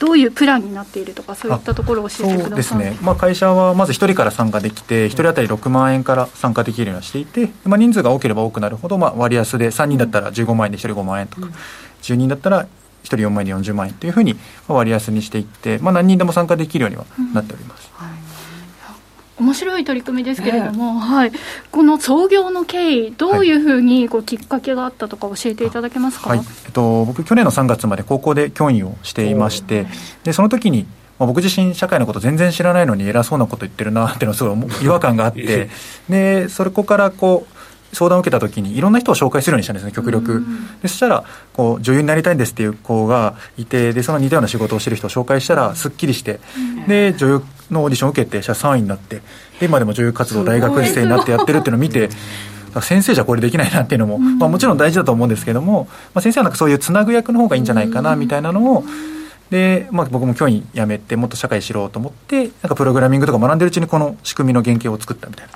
[0.04, 2.50] どういうプランになっているとか、そういったところを教えてください。
[2.50, 11.54] そうですね、まあ、会社はまず1人から参加できて、1人当たり6万円から参加できるようにしていて、まあ、人数が多ければ多くなるほど、まあ、割安で、3人だったら15万円で1人5万円とか、うん、
[12.02, 12.68] 10人だったら1
[13.06, 14.36] 人4万円で40万円というふうに
[14.68, 17.80] 割安にしていって、まあ、何人でも参加できるようにはなっております。
[17.80, 17.83] うんはい
[19.40, 21.32] 面白い取り組みですけれども、はい、
[21.72, 29.88] この創業の経緯、どういうふうにこうきっかけがあったとか、教えていただけますか、はい、えっと、僕、去年の3月まで高校で教員をしていまして、
[30.24, 30.86] でその時に、
[31.18, 35.70] まあ、僕自身、社会のこと全然知らないのに偉そうなこと言ってるなっていうのすごい 違和感があって、
[36.10, 37.54] でそこからこう、
[37.94, 40.44] 相談を受けたときにいろんな人を紹介するようにしたんですね極力、
[40.82, 41.24] でそしたら
[41.54, 46.40] こう女優になりたいんですっていう子がいてでその似たような仕事をしてる人を紹介したらすっきりして
[46.88, 49.22] で女優のオーディションを受けて社3位になって
[49.60, 52.10] で今でも女優活動大学生になってやってるっていうのを見て
[52.82, 58.84] 先生じゃこれできないなっていうのも、まあ、もちろん大事だと思うんですけども、まあ、先生はなんかそういうつなぐ役の方がいいんじゃないかなみたいなのを
[59.52, 65.54] で、まあ、僕も教員辞めてもっと社会知ろうと思ってなんかプログラミングとか学んでるうちにこの仕組みの原型を作ったみたいな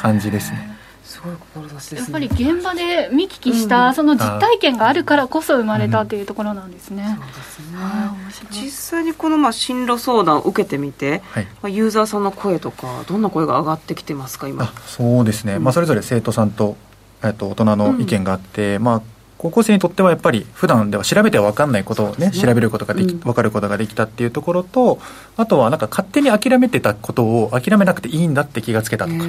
[0.00, 0.75] 感じですね。
[1.20, 7.18] ごい志です、ね、やっぱり現場で見聞きした、その実体験があるからこそ生まれたというところなんですね。
[7.18, 14.72] そうですね、実際にこのまあ進路相談を受けてみて、はい、まあ、ユーザーさんの声とかどんな声が上がってきてますか今？
[14.86, 16.76] そうですね、まあ、それぞれ生徒さんと
[17.24, 19.02] えっと、大人の意見があって、うん、まあ、
[19.46, 24.98] 高校生にとってはやっぱり普段では調べては分かんないことをね、調べることができ、分かることができたっていうところと、
[25.36, 29.28] あとはなんか勝手に諦めてたことを諦めなくていいんだって気がつけたとか、っ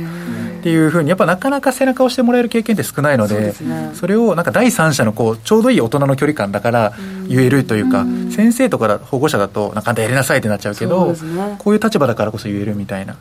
[0.63, 3.53] ていうふうに、やっぱなかなか背中を押してもらえる経験って少ないので、
[3.93, 6.93] それをなんか第三者のこう、ちょうどいい大人の距離感だから
[7.27, 11.15] 言えるというか、先生とか保護者だと、なんかやりなさいってなっちゃうけど、
[11.59, 13.15] こういう立場だからこそ言えるみたいな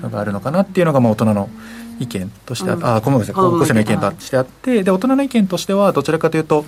[0.00, 1.48] のがあるのかなっていうのが、まあ大人の、
[2.00, 6.64] 意見としてあ、うん、あ、ごめんなさい、高校生の意見としてあって、で、大人の意見としては、どちらかというと、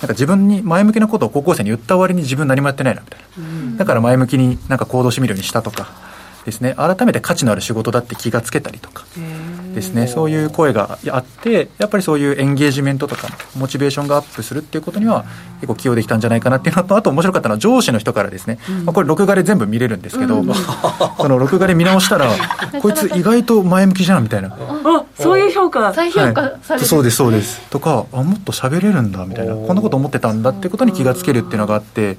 [0.00, 5.88] なんか自分に前向きなことを高校生に言った割に自分何もやってないなみたいな、うん、だから前向きになんか行動してみるようにしたとか
[6.46, 6.74] ですね。
[6.76, 9.04] 改めて価値のある仕事だって気がつけたりとか
[9.74, 10.06] ですね。
[10.06, 15.24] そういう声があってやっぱりそういうエンゲージメントとかモチベーションがアップするっていうことには
[15.56, 20.54] 結構寄与できたんじゃないかなっていうのとあと面白かったのは上司の人からですね、うん、まあ、これ録画で全部見れるんですけど、うん、
[21.18, 22.30] その録画で見直したら
[22.80, 24.48] こいつ意外と前向きじゃんみたいな。
[24.48, 25.92] あそういう評価。
[25.92, 27.60] 再評価される、そうですそうです。
[27.70, 29.54] とかあもっと喋れるんだみたいな。
[29.54, 32.18] こんなこと思ってたんだってことに気がつけるっていうのがあって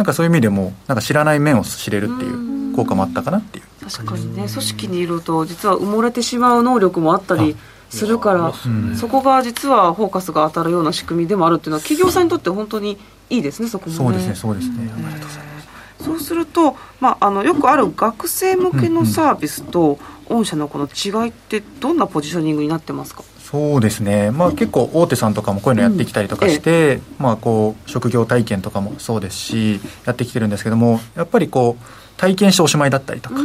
[0.00, 3.64] なんかそういう意味でもなんか知らない面を知れるっていう効果もあったかなっていう。
[3.84, 4.48] 確かにね。
[4.48, 7.54] 組織にいると実は埋もれてしまう能力もあったり
[7.90, 8.54] するから、
[8.96, 12.96] そこが実はフォーカスが当たるような仕組みでもあるっていうのは企業さんにとって本当に
[13.28, 15.60] いいですねそこも、ね、そうですねそうですね、ありがとうございま
[15.98, 16.04] す。
[16.04, 19.98] そうすると、まあ、あのよくある学生向けのサービスと
[20.30, 23.22] 御社のこの違いってどんなポジショニングになってますか？
[23.50, 31.84] そうですね、まあ、結構大手さんとかもこういうのやってきたりとかして、うん、まあ、こう職業体験とかもそうですしやってきてるんですけどもやっぱりこう
[32.16, 33.36] 体験しておしまいだったりとか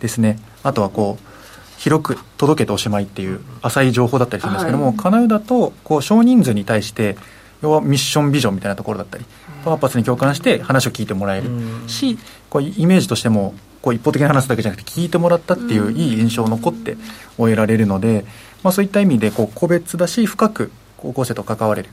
[0.00, 1.36] ですね、うん、あとはこう
[1.78, 7.16] 広く届けておしまいっていう浅い情報だったりするんですけども、はい、カナウだとこう少人数に対して
[7.62, 9.24] 要はミッションビジョンみたいなところだったり
[9.64, 11.48] パーパスに共感して話を聞いてもらえる。
[11.88, 12.18] し、
[12.50, 16.96] こうイメージとしてもこう一方的に話すだけじゃなくて聞いてもらったっていういい印象を残って
[17.36, 18.24] 終えられるので、
[18.66, 21.90] まあ、そういった意味でこう個別だし深く高校生と関われるっ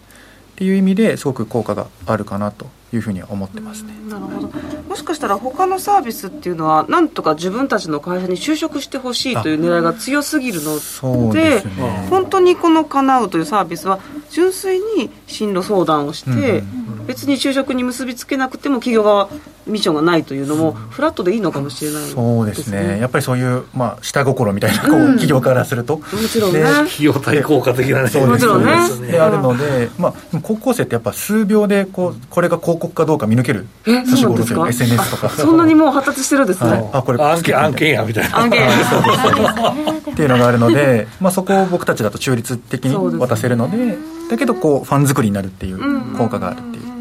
[0.56, 3.94] ていう意味ですごく効果があるかなというふうには思ってますね。
[4.10, 4.50] なるほど。
[4.90, 14.00] もしかしたら他のサービスっていうのはなんとか自分たちの会社に就職してほしいという狙いが強すぎるので、でね、本当にこのかなうというサービスは
[14.32, 19.30] 純粋に進路相談をして、うん、別に就職に結びつけなくても企業側
[19.66, 23.00] ミッションがないというのもフラットでいいのかもしれない、ね、そうですね。
[23.00, 26.62] やっぱりそういうまあ下心みたいなこう、うん、企業からすると、もちろんね。
[26.64, 28.26] 企業対効果的なね。
[28.26, 29.12] もちろんね。
[29.12, 35.30] であるので、まあ高校生ってやっぱ数秒でこうこれが広告かどうか見抜けるえそうなんですか？SNS とか。
[35.30, 38.40] そんなにもう発達してるんですね、はい、あこれ案件案件やみたいな。
[38.40, 38.64] 案件
[40.14, 43.98] っていうのがあるので、まあ、そこを僕たちだと中立的に渡せるので
[44.30, 46.93] だけどこうファン作りになるっていう効果があるっていう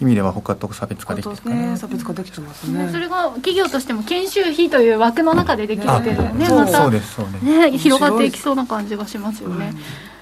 [0.00, 1.76] 意味では他と差別化できてるね。
[1.76, 2.88] 差別化できてますね。
[2.90, 7.00] それが企業としても研修費という枠の中でできるっていうねまたね
[7.78, 9.74] 広がっていきそうな感じがしますよね、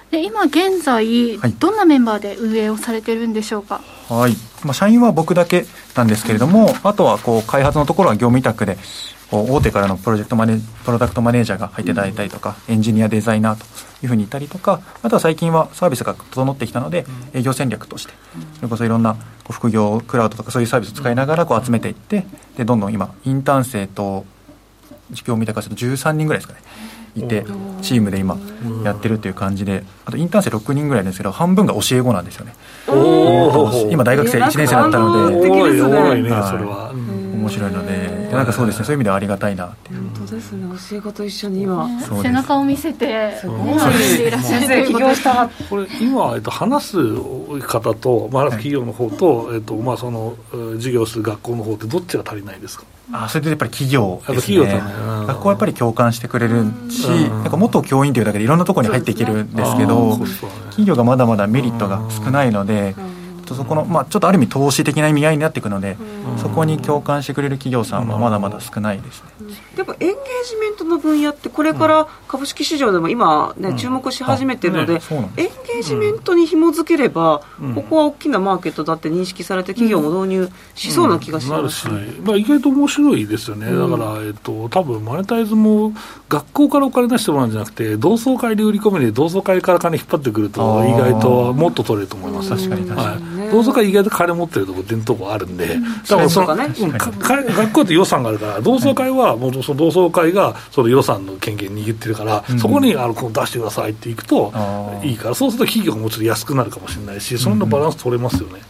[0.09, 3.81] で今現在、はい、どんなメンバーで運営をされてるんでしょうか？
[4.09, 5.65] はい、まあ、社員は僕だけ
[5.95, 8.77] なんですけれども、あとはこう開発のところは業務委託で
[9.29, 13.65] 大手からのプロジェクトマネプロダクトマネージャーが入っていただいたりとか、エンジニアデザイナーと
[14.03, 18.13] いうふうにいたりとかあとは最近はサービスが整ってきたので、営業戦略として
[18.55, 19.17] それこそいろんな
[19.49, 22.25] 副業クラウドとかそういうサービスを使いながらこう集めていって
[22.57, 24.25] でどんどん今インターン生と
[25.11, 26.61] 時給を見たかすると13人ぐらいですかね。
[27.15, 27.45] いて
[27.81, 28.37] チームで今
[28.83, 32.53] やってるっていう感じであとインターン生6人ぐらいですけど半分が教え子なんですよね。
[33.89, 35.71] 今大学生1年生だったので、面
[37.49, 38.85] 白いのでなんかそうですね。
[38.85, 39.65] そういう意味ではありがたいな。
[39.65, 40.77] っていう本当ですね。
[40.89, 41.89] 教え子と一緒に今、
[42.21, 43.75] 背中を見せてすごい
[44.27, 44.59] いらっしゃ
[44.99, 45.49] 業した。
[45.69, 46.97] これ今、えっと、話す
[47.61, 50.35] 方と、まあ、企業の方と、えっとまあ、その
[50.75, 52.85] 授業する学校の方ってどっちが足りないですか？
[53.13, 54.81] あそれでやっぱり企業ですね、ね、
[55.27, 56.65] 学校はやっぱり共感してくれる。
[56.89, 60.17] し、なんか元教員というだけでいろんなところに入っていけるんですけど、
[60.65, 62.95] 企業がまだまだメリットが少ないので、
[63.47, 65.97] とそこの、まあ、ちょっとある意味投資的な意味合いになっていくので、
[66.37, 69.29] そこに共感してくれる企業さんはまだまだ少ないですね、
[69.75, 70.15] でもエンゲー
[70.47, 74.99] ジメントの分野ってこれから株式市場でも今、ね注目し始めてるので、エン
[75.37, 77.41] ゲージメントに紐付ければ、
[77.75, 81.87] ここは大きなマーケットだって認識されて企業も導入しそうな気がします、
[82.23, 85.93] まあ、意外と面白いですよね、だから、えっと多分マネタイズも
[86.29, 92.49] 学校からお金出してもらうんじゃなくて同窓会で売り込みで同窓会から金引っ張ってくると意外ともっと取れると思います。
[92.49, 96.67] 確かに確かに、はい、同窓会意外と金持ってるとこ伝統校あるんで、うん、だからその、ね、
[97.19, 104.53] 学校って予算があるから同窓会はもうその同窓会がその予算の権限握ってるから、うん、そこにあのこの出してくださいっていくと
[105.03, 108.61] いいからそうすると企業がもうちょっと安くなるかもしれないしそんなバランス取れますよね。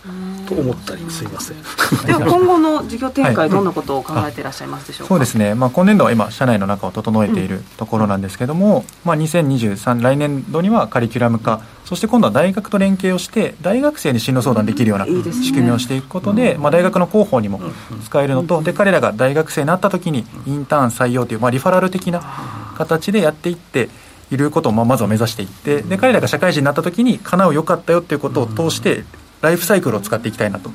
[0.51, 1.57] うんと思ったりすいません。
[2.05, 11.61] では今後の事業展開、どんなことを考えていらっしゃいますでしょうか、そうですね、まあ、今年度は今社内の中を整えているところなんですけれども、うん、まあ、2023来年度にはカリキュラム化。
[11.85, 17.61] そして今度は大学と連携をして大学生に進路相談できるような仕組みをしていくことで、まあ、大学の広報にも
[18.03, 22.21] 使えるのと、で彼らが大学生になった時にインターン採用という、まあ、リファラル的な
[22.77, 23.89] 形でやっていって
[24.31, 29.05] いることをまあまずは目指していってで彼らが社会人になった時に叶うよかったよっていうことを通して
[29.41, 30.71] ライフサイクルを使っていきたいなと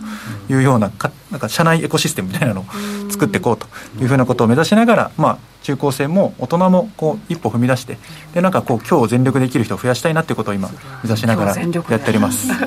[0.49, 2.65] いうようなかなんか社内エコシステムみたいなのを
[3.11, 3.67] 作っていこうと
[4.01, 7.99] いうふうなことを目指しながら、まあ、中高生も大人もこう一歩踏み出して
[8.35, 12.51] でなんかこう今日全力できる人を増やしたいなっていうことを今目指しながらやっております。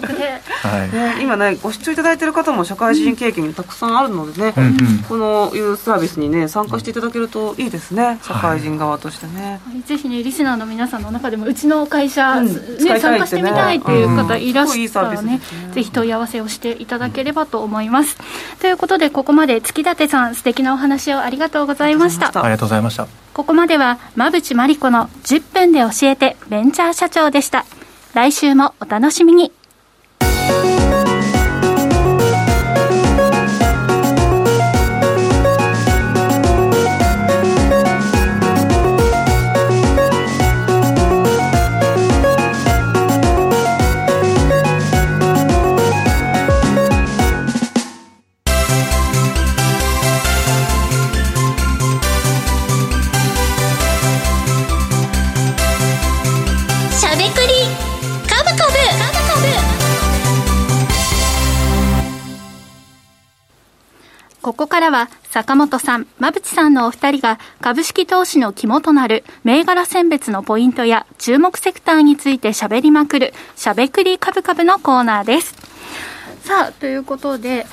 [0.65, 0.91] はい。
[0.91, 4.75] ね、今ねご視聴いただいている方も社会人経験たくさんあるのでね、うん
[5.07, 18.17] このいうサービスにね参加していただけるといいですね社会人側としてね、はい、ぜひねリスナーの皆さんの中でもうちの会社、ね、ね、参加してみたいっていう方いらっしゃったらね、うん、ぜひ問い合わせをしていただければと思います、
[18.59, 22.27] ということでここまで月立さん素敵なお話をありがとうございました。
[22.27, 22.84] ありがとうございました
[23.33, 27.65] ここまでは馬淵真理子の10分で教えてベンチャー社長でした。
[28.13, 29.51] 来週もお楽しみに。
[64.45, 75.55] ここからは坂本さん、馬淵さんのお二人が株式投資の肝となる銘柄選別のポイントや注目セクターについて喋りまくるしゃべくり株株のコーナーです。
[76.43, 77.65] さあ、ということで、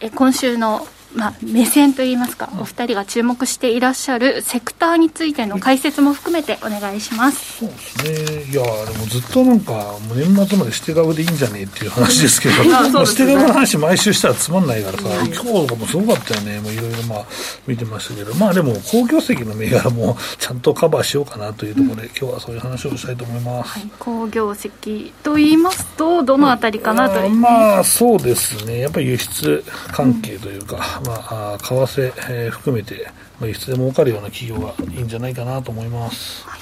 [0.00, 7.58] え今週のまあ、目線といいますか、お二人が注目していらっしゃるセクターについての解説も含めてお願いします。
[7.58, 8.42] そうですね。
[8.44, 16.60] いやでもずっとなんか、もう年末まで捨て株でいいんじゃねえっていう話ですけど、 ね、捨て株の話毎週したらつまんないからさ、今日とかもすごかったよね。
[16.60, 17.24] もういろいろまあ
[17.66, 23.78] 見てましたけど、まあでも、好業績の銘柄もちゃんとカバーしようかなというところで、うん、今日はそういう話をしたいと思います。
[23.78, 28.80] はい、好業績と言いますと、どのあたりかなという、ね、まあそうですね。
[28.80, 36.46] やっぱり輸出関係というか、うん、まあ、為替、えー、含めて、まあ、輸出で儲かるような企業がいいんじゃないかなと思います。
[36.46, 36.60] はい。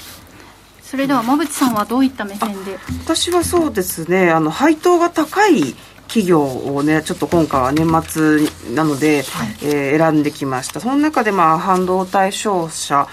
[0.81, 2.77] それでは馬渕さんはどういった目線で？
[3.05, 5.73] 私はそうですねあの配当が高い
[6.07, 10.81] 企業をねちょっと今回は年末なので、はい、えー、選んできました。
[10.81, 13.07] その中でまあ半導体商社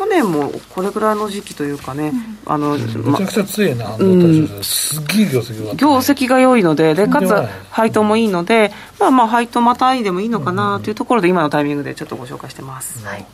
[0.00, 2.08] 去年もこれぐらいの時期というかね、
[2.46, 7.30] うん、あの、めちゃくちゃ強いな、うん、すげえ業績が、ね、業績が良いのででかつ
[7.70, 13.26] 配当もいいのでまあまあ配当またいでもいいのかなというところで今のタイミングでちょっとご紹介してます、はい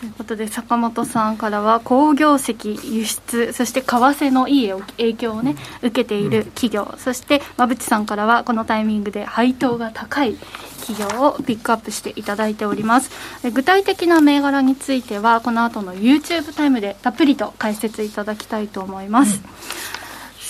[0.00, 10.36] ということで坂本さんからは好業績輸出そして為替のいい影響をね受けている企業、うん、そして馬淵さんからはこのタイミングで配当が高い
[10.86, 13.10] 企業をピックアップしていただいております。
[13.52, 19.42] 具体的な銘柄についてはこの後の YouTube タイムでたっぷりと解説いただきたいと思います、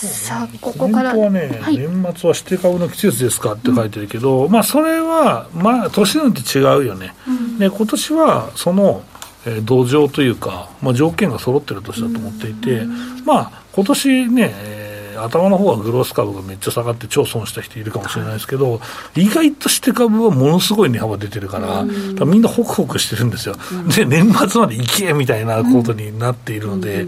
[0.05, 0.11] うん。
[0.11, 9.03] さあここからはね、はい、年末は指定株の季節ですかって書いてるけど、うん、まあそれはまあ年によって違うよね、うん、で今年はその、
[9.47, 14.89] えー、土壌というか、まあ、条件が揃ってる年だと思っていて、うん、まあ今年ね、えー
[15.25, 18.81] 頭の方はグロース株がめっちゃ下がって超損した人いるかもしれないですけど、
[19.17, 21.75] 意外として株はものすごい値幅出てるから、か
[22.21, 23.57] らみんなホクホクしてるんですよ、
[23.95, 27.07] で年末まで行けみたいなことになっているので、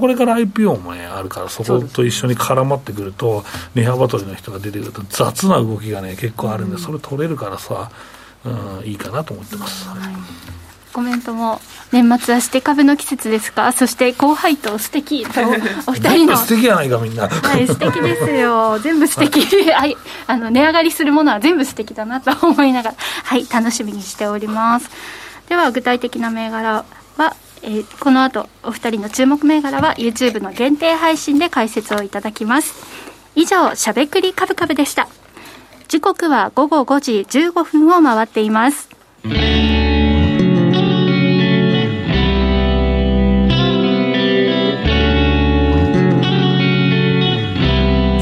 [0.00, 7.90] これから IPO も、ね、あるから、そこと一緒に絡まってくると、値幅取りの人が出てくると、雑な動きがね、結構あるんで、それ取れるからさ、
[8.44, 9.88] うん、いいかなと思ってます。
[9.88, 10.61] はい
[10.92, 13.72] コメントも年末はして株の季節ですか？
[13.72, 15.40] そして高配当素敵と
[15.86, 17.28] お二人の 素敵やないかみんな。
[17.28, 18.78] はい素敵ですよ。
[18.78, 19.40] 全部素敵。
[19.72, 22.96] はいあの値上がりするものは全部素敵だなと思いながら。
[23.24, 24.90] はい楽しみにしております。
[25.48, 26.84] では具体的な銘柄
[27.16, 32.74] はえー、この後お二人の注目銘柄は YouTube の限定配信で解説をいただきます。
[33.34, 35.08] 以上しゃべくりカブカブでした。
[35.88, 38.88] 時刻は午後5時15分を回っています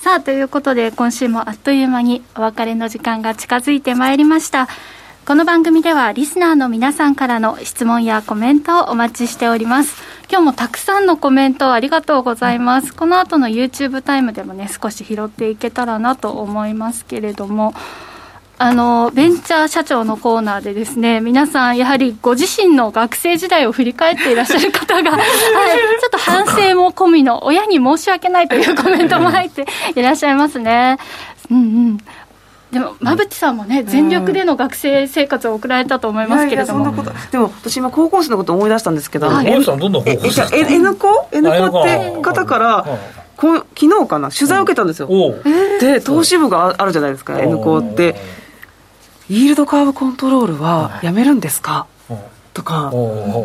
[0.00, 4.68] さあということで今週もあっという間にお別れの時間が近づいてまいりました。
[5.26, 10.00] この番組ではリスナーの皆さんからの質問やコメントをお待ちしております。
[10.30, 12.94] 今日もたくさんのコメントありがとうございます。
[12.94, 17.74] この後の YouTube タイムでもね少し拾っていけたらなと思いますけれども。
[18.60, 25.20] あのベンチャー社長のコーナーでですね皆さんやはりご自身の学生時代を振り返っていらっしゃる方が、 はい、
[26.00, 30.98] ちょっと反省も込みの親に申し訳ないというコメントも入っていらっしゃいますね。
[31.50, 31.98] うんうん。
[32.72, 36.92] でも馬淵さんもね、全力での学生生活を送られたと思いますけれども、
[37.30, 42.84] でも私今高校生のこと思い出したんですけど、はい、N 子 N 子？N 子って方から
[43.36, 44.30] こ昨日かな？
[44.30, 45.08] 取材を受けたんですよ、
[45.80, 48.16] で投資部があるじゃないですか N 子って
[49.30, 51.86] イールドカーブコントロールはやめるんですか、
[52.54, 52.90] とか、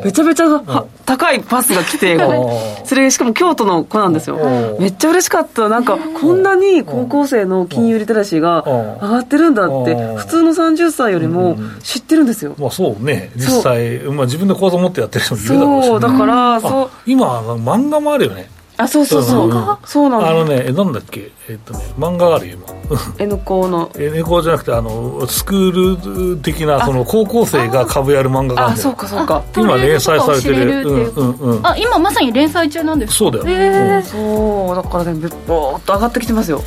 [0.03, 2.17] めちゃめちゃ高いパスが来て、
[2.85, 4.39] それしかも京都の子なんですよ。
[4.79, 5.69] めっちゃ嬉しかった。
[5.69, 8.63] なんか、こんなに高校生の金融リテラシーが
[9.01, 12.55] 上がってるんだって、普通の30歳よりも知ってるんですよ。
[12.57, 16.89] まあそうね、実際、まあ自分で口座持ってやってる人もいるだろうし、そう、だから、そう。
[17.05, 18.49] 今、漫画もあるよね。
[18.77, 21.31] あそうそうそう、うん、そうなんあのねなんだっけ？
[21.47, 22.73] えっとね漫画があるよ今。
[23.19, 23.91] N 校の。
[23.95, 29.43] N 校じゃなくてあのスクール的なその高校生が株やる漫画があるあそうかそうか。
[29.55, 30.81] 今連載されてる。
[30.87, 34.75] うんうんうん、あ今まさに連載中なんですそうだよ、えー、そう。
[34.75, 36.61] だからねボーっと上がってきてますよ。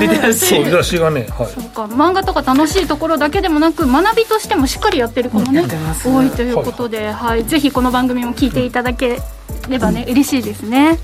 [0.00, 1.84] リテラシーそうリテラシーがね、はい、そうか。
[1.84, 9.20] 漫画とか楽しいところだけでもなく学びとしてもしっかりやってる子もね、うん、多いということで、はい、はい、ぜひこの番組も聞いていただけ
[9.68, 10.98] ればね、うん、嬉しいですね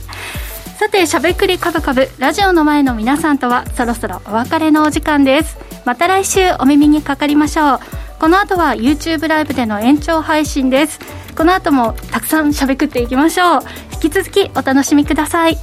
[0.79, 7.81] さてしゃべくりカブカブラジオの前の皆さんとはそろそろお別れのお時間ですまた来週お耳にかかりましょう
[8.19, 10.99] この後は YouTube ライブでの延長配信です
[11.37, 13.61] この後もたくさんしゃべくっていきましょう
[13.95, 15.59] 引き続きお楽しみください